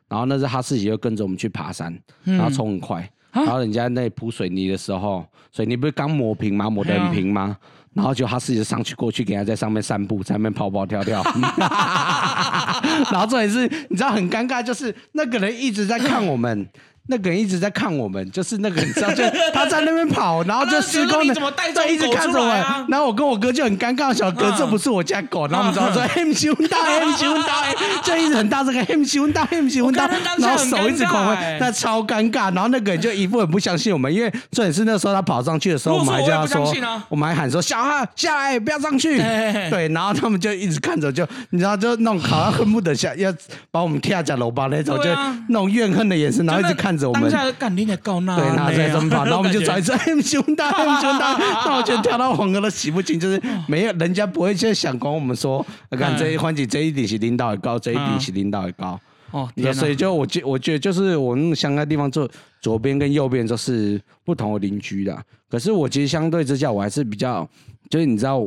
[0.06, 3.00] 然后那是他自己就跟着我们去爬山，嗯然后冲很快，
[3.30, 6.68] 啊然后人家那铺水泥的时候，水泥不是刚磨平吗？
[6.68, 7.56] 磨得很平吗？
[7.94, 11.22] 然后就他自己就上去过去给他在上面散步，在那边跑跑跳跳。
[13.10, 16.68] 然后重点是，你知道很尴尬，就是那个人一直在看我们。
[17.10, 21.34] 那个人一直在看我们，就是那个你知道，就 他在那边跑，然后就施工的，
[21.74, 22.46] 对一直看着我。
[22.88, 24.54] 然后我跟我哥就很尴尬，小哥嗯。
[24.56, 27.64] 这不是我家狗，然后我们只好说 M 熊大 M 熊大，
[28.04, 32.54] 就一直很大这个 M 熊大 M 熊大我看他，当下然后手一直狂挥那超尴尬。
[32.54, 36.72] 然后那个人就一副很不相信我们，因为重点是那时候他跑上去的时候，我们还叫他说
[37.08, 43.32] 我们还喊说小孩下来不要上去，对，然后他们就一直看着，就你知道，就那种好像恨不得下要
[43.70, 45.04] 把我们踢下楼吧那种，就
[45.48, 47.30] 那种怨恨的眼神，然后一直看着我们当。
[47.30, 59.00] 下干你得告那，对，然后在这么跑， 然后我们就找一这，只 M 熊大 M 熊大，那我觉得跳到黄河都洗不清，就是没有人家不会去想管我们说，看这一环节这一点是领导的高，这一点是领导的高。
[59.32, 62.28] 哦，所以就我觉我觉得就是我们乡下地方，就
[62.60, 65.16] 左边跟右边都是不同的邻居的。
[65.48, 67.48] 可是我其实相对之下，我还是比较，
[67.88, 68.44] 就是你知道，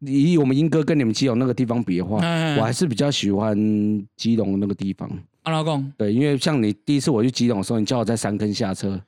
[0.00, 3.56] 以我们英哥跟你们基隆那个地方比的话，哎我还是比较喜欢
[4.16, 5.08] 基隆那个地方。
[5.50, 9.00] 老公，对，因为像你第一次我去基隆的时候，你叫我在三坑下车，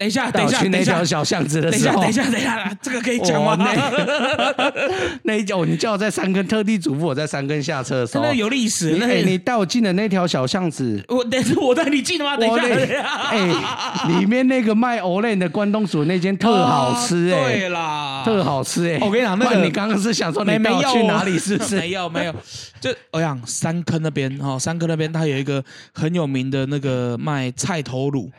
[0.00, 3.54] 等一下，等一下，去那条等一下，小巷子的等一下，等一下，等一下，这个可以讲吗？
[3.60, 4.72] 哦
[5.24, 8.24] 那一脚你叫我在三坑，特地嘱咐我在三坑下车的时候。
[8.24, 12.34] 真的，有历史，那你带我进的那条小巷子，我等是我带你进的吗？
[12.38, 20.90] 等一下，等一下哎、里面那个卖 Olay 的关东煮那间特好吃 哎、哦对啦，特好吃哎、我跟你讲那个你刚刚是想说你没没有。
[20.94, 21.76] 去哪里是不是？
[21.80, 22.34] 没有没有，
[22.80, 28.30] 就我想三坑那边哦，三坑那边它有一个很有名的那个卖菜头卤。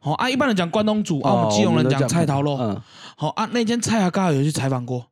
[0.00, 2.56] 好、啊，一般人讲关东煮，啊，我们基隆人讲菜头肉。
[2.58, 2.80] 嗯，
[3.16, 5.06] 好、啊，那间菜啊，刚好有去采访过，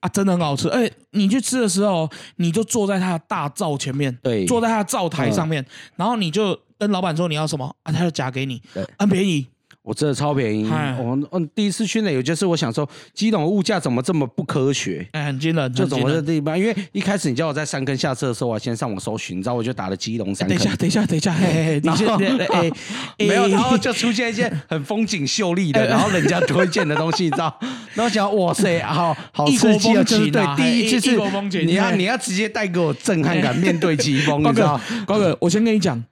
[0.00, 0.68] 啊，真的很好吃。
[0.68, 5.64] 哎、你去吃的时候，你就坐在他的大灶前面，对坐在他的灶台上面，
[5.96, 9.46] 然后你就跟老板说你要什么啊，他就夹给你对，很便宜。
[9.84, 10.64] 我真的超便宜。
[10.64, 15.06] 嗨我嗯，第一次去那有，就是我想说，基隆的物价怎么这么不科学？
[15.12, 15.98] 哎、很惊人，就怎。
[16.00, 16.58] 么这地方？
[16.58, 22.72] 因为一开始你叫我在三坑下车的时候，我先上网搜寻，你知道我就打了基隆三坑等一下，，等一下，等一下，嘿嘿嘿，你然后先， 哎哎，
[23.18, 27.54] 没有，哎然后就出现一些很风景秀丽的，哎然后人家推荐的东西，你知道？
[27.92, 29.94] 然后想，哇塞，好好异国刺激啊！
[29.96, 36.02] 风就是对啊，第一就异是国风情你要对你要直接带给我震撼感，面对疾风， 你知道？，光哥，我先跟你讲，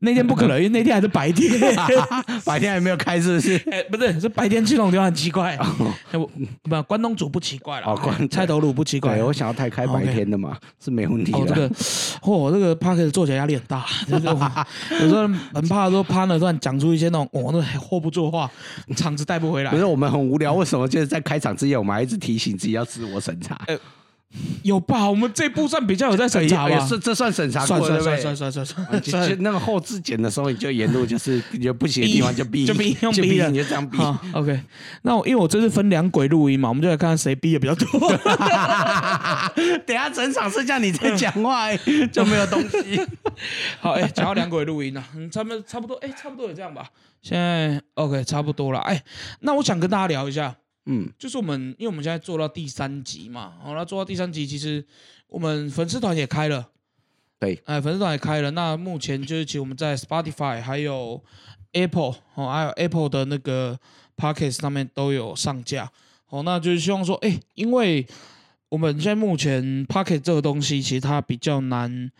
[0.00, 1.50] 那天不可能，因为那天还是白天。
[2.44, 3.56] 白天还没有开，是不是？
[3.70, 5.58] 哎，不是，是白天去那种地方很奇怪。
[6.12, 9.24] 不，关东煮不奇怪了，哦关哎菜头卤不奇怪对，。
[9.24, 11.68] 我想要太开白天的嘛，是没问题哦，这的。
[11.68, 11.74] 个，
[12.22, 14.66] 哦，这个 p a r k 做起来压力很大，就是我
[15.00, 18.50] 有时候很怕说 partner 突然讲出一些那种，哦，那 hold 不住的话，
[18.96, 19.76] 场子带不回来不。
[19.76, 23.58] 是我们很无聊，为什么就是在开场之前，我们还一直提醒自己要自我审查？
[24.62, 25.08] 有吧？
[25.08, 26.70] 我们这部算比较有在审查吧？
[26.70, 28.20] 也是这算审查算算对不对？
[28.20, 33.98] 算算算算算就那个后置剪的时候，你就沿路就是有不行的地方 就逼，就逼用就逼的你就这样逼。
[34.34, 34.60] ，OK。
[35.02, 38.12] 那我因为我这是分两轨录音嘛，我们就来看看谁逼的比较多。
[39.86, 41.78] 等下整场剩下你在讲话，哎
[42.12, 43.00] 就没有东西。
[43.80, 46.84] 好，哎、讲到两轨录音了，嗯，差不多差不多，哎、差不多也这样吧。
[47.22, 48.80] 现在 OK，差不多了。
[48.80, 49.02] 哎、
[49.40, 50.54] 那我想跟大家聊一下，
[50.90, 54.82] 嗯，就是我们，因为我们现在做到第三集嘛，好，那做到第三集，其实
[55.28, 56.66] 我们粉丝团也开了，
[57.38, 58.50] 对，哎，粉丝团也开了。
[58.52, 61.22] 那目前就是其实我们在 Spotify 还有
[61.72, 63.78] Apple 哦，还有 Apple 的那个
[64.16, 65.92] Podcast 上面都有上架。
[66.30, 68.06] 哦，那就是希望说，哎，因为
[68.70, 72.10] 我们现在目前 Pocket 这个东西，其实它比较难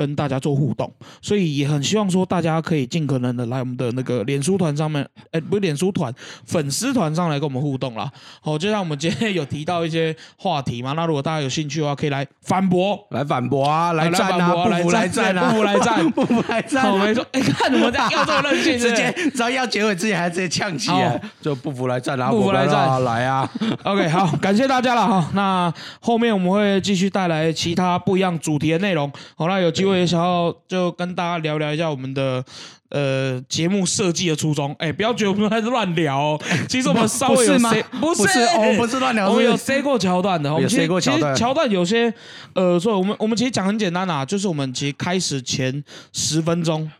[0.00, 0.90] 跟大家做互动，
[1.20, 6.10] 所以也很希望说大家可以尽可能的来我们的那个脸书团上面，哎，不是脸书团，
[6.46, 8.10] 粉丝团上来跟我们互动啦。
[8.40, 12.98] 好，就像我们今天有提到一些话题嘛，那如果大家有兴趣的话，可以来反驳。
[13.10, 17.04] 来反驳啊，来来反驳啊不服来来战啊，不服来战 不服来战好，啊。
[17.04, 17.26] 没错。
[17.32, 23.46] 哎，看我们这样要这么任性，直接只要要结尾之前还直接呛起来，就不服来战啊，不服来战啊来啊！
[23.84, 25.30] OK，好，感谢大家了哈。
[25.34, 25.70] 那
[26.00, 29.12] 后面我们会继续带来其他不一样主题的内容。
[29.36, 32.44] 好，那有机会也想要就跟大家聊聊一下我们的
[32.90, 34.74] 呃节目设计的初衷。
[34.78, 40.52] 哎，不要觉得我们在乱聊哦， 其实我们稍微有不是不不是我们不是乱聊我们有是不是 say 过桥段的。
[40.52, 42.12] 我们其实 say 过桥段其实桥段有些
[42.54, 45.82] 呃，所以我们我们其实讲很简单啊，就是我们其实开始前
[46.12, 46.90] 十分钟。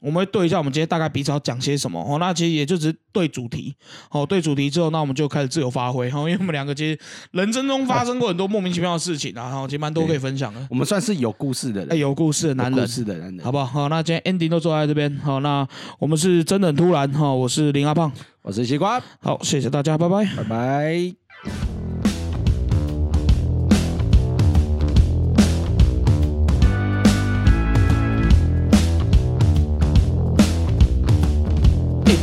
[0.00, 3.74] 我们会对一下我们今天大概彼此要讲些什么哦，那其实也就只是对主题
[4.10, 6.98] 哦，对主题之后，那我们就开始自由发挥哈、哦，因为我们两个其实
[7.32, 10.66] 人生中发生过很多莫名其妙的事情啊，然后其实蛮多可以分享的。
[10.70, 13.52] 我们算是有故事的哎，人，有故事的男人有故，事的男人好。
[13.52, 13.66] 不好？
[13.66, 15.66] 好，那今天 ending 都坐在这边，好，那
[15.98, 18.10] 我们是真的很突然哈、我是林阿胖，
[18.42, 20.24] 我是西瓜，好，谢谢大家，拜拜。
[20.36, 22.09] 拜拜。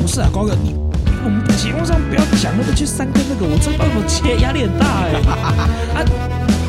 [0.07, 0.73] 不是啊，高哥，你
[1.21, 5.19] 我们节目上不要讲那个去三坑那个，我真的我切压力很大哎、
[5.99, 5.99] 啊，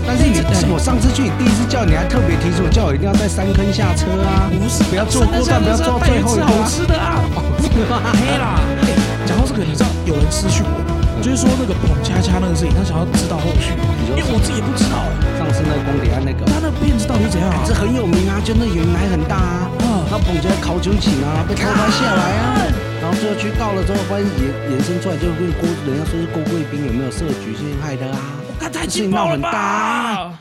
[0.02, 6.66] 但是你哎我上次去你第一次叫你还特别提出我，叫我一定要在三坑下车啊，不是，不要坐过站，不要坐最后一好个啊。
[6.66, 7.22] 吃的啊，
[8.18, 8.58] 黑啦。
[8.82, 8.90] 哎，
[9.22, 13.70] 讲到这个，你知道有人私讯我，就是说那个捧恰恰那个事情，他想要知道后续，
[14.18, 17.62] 因为我自己也不知道哎，上次那个光迪安那个，他那个片子到底怎样啊？
[17.62, 20.10] 这很有名啊，就那演员还很大啊，啊。
[20.10, 22.66] 那捧起来考究请啊，被偷拍下来啊，
[23.08, 28.36] 然后最后去告了之后，发现延延伸出来就跟郭，人家说是郭贵宾有没有设局陷害的啊？
[28.60, 30.38] 看太事情劲爆了闹很大？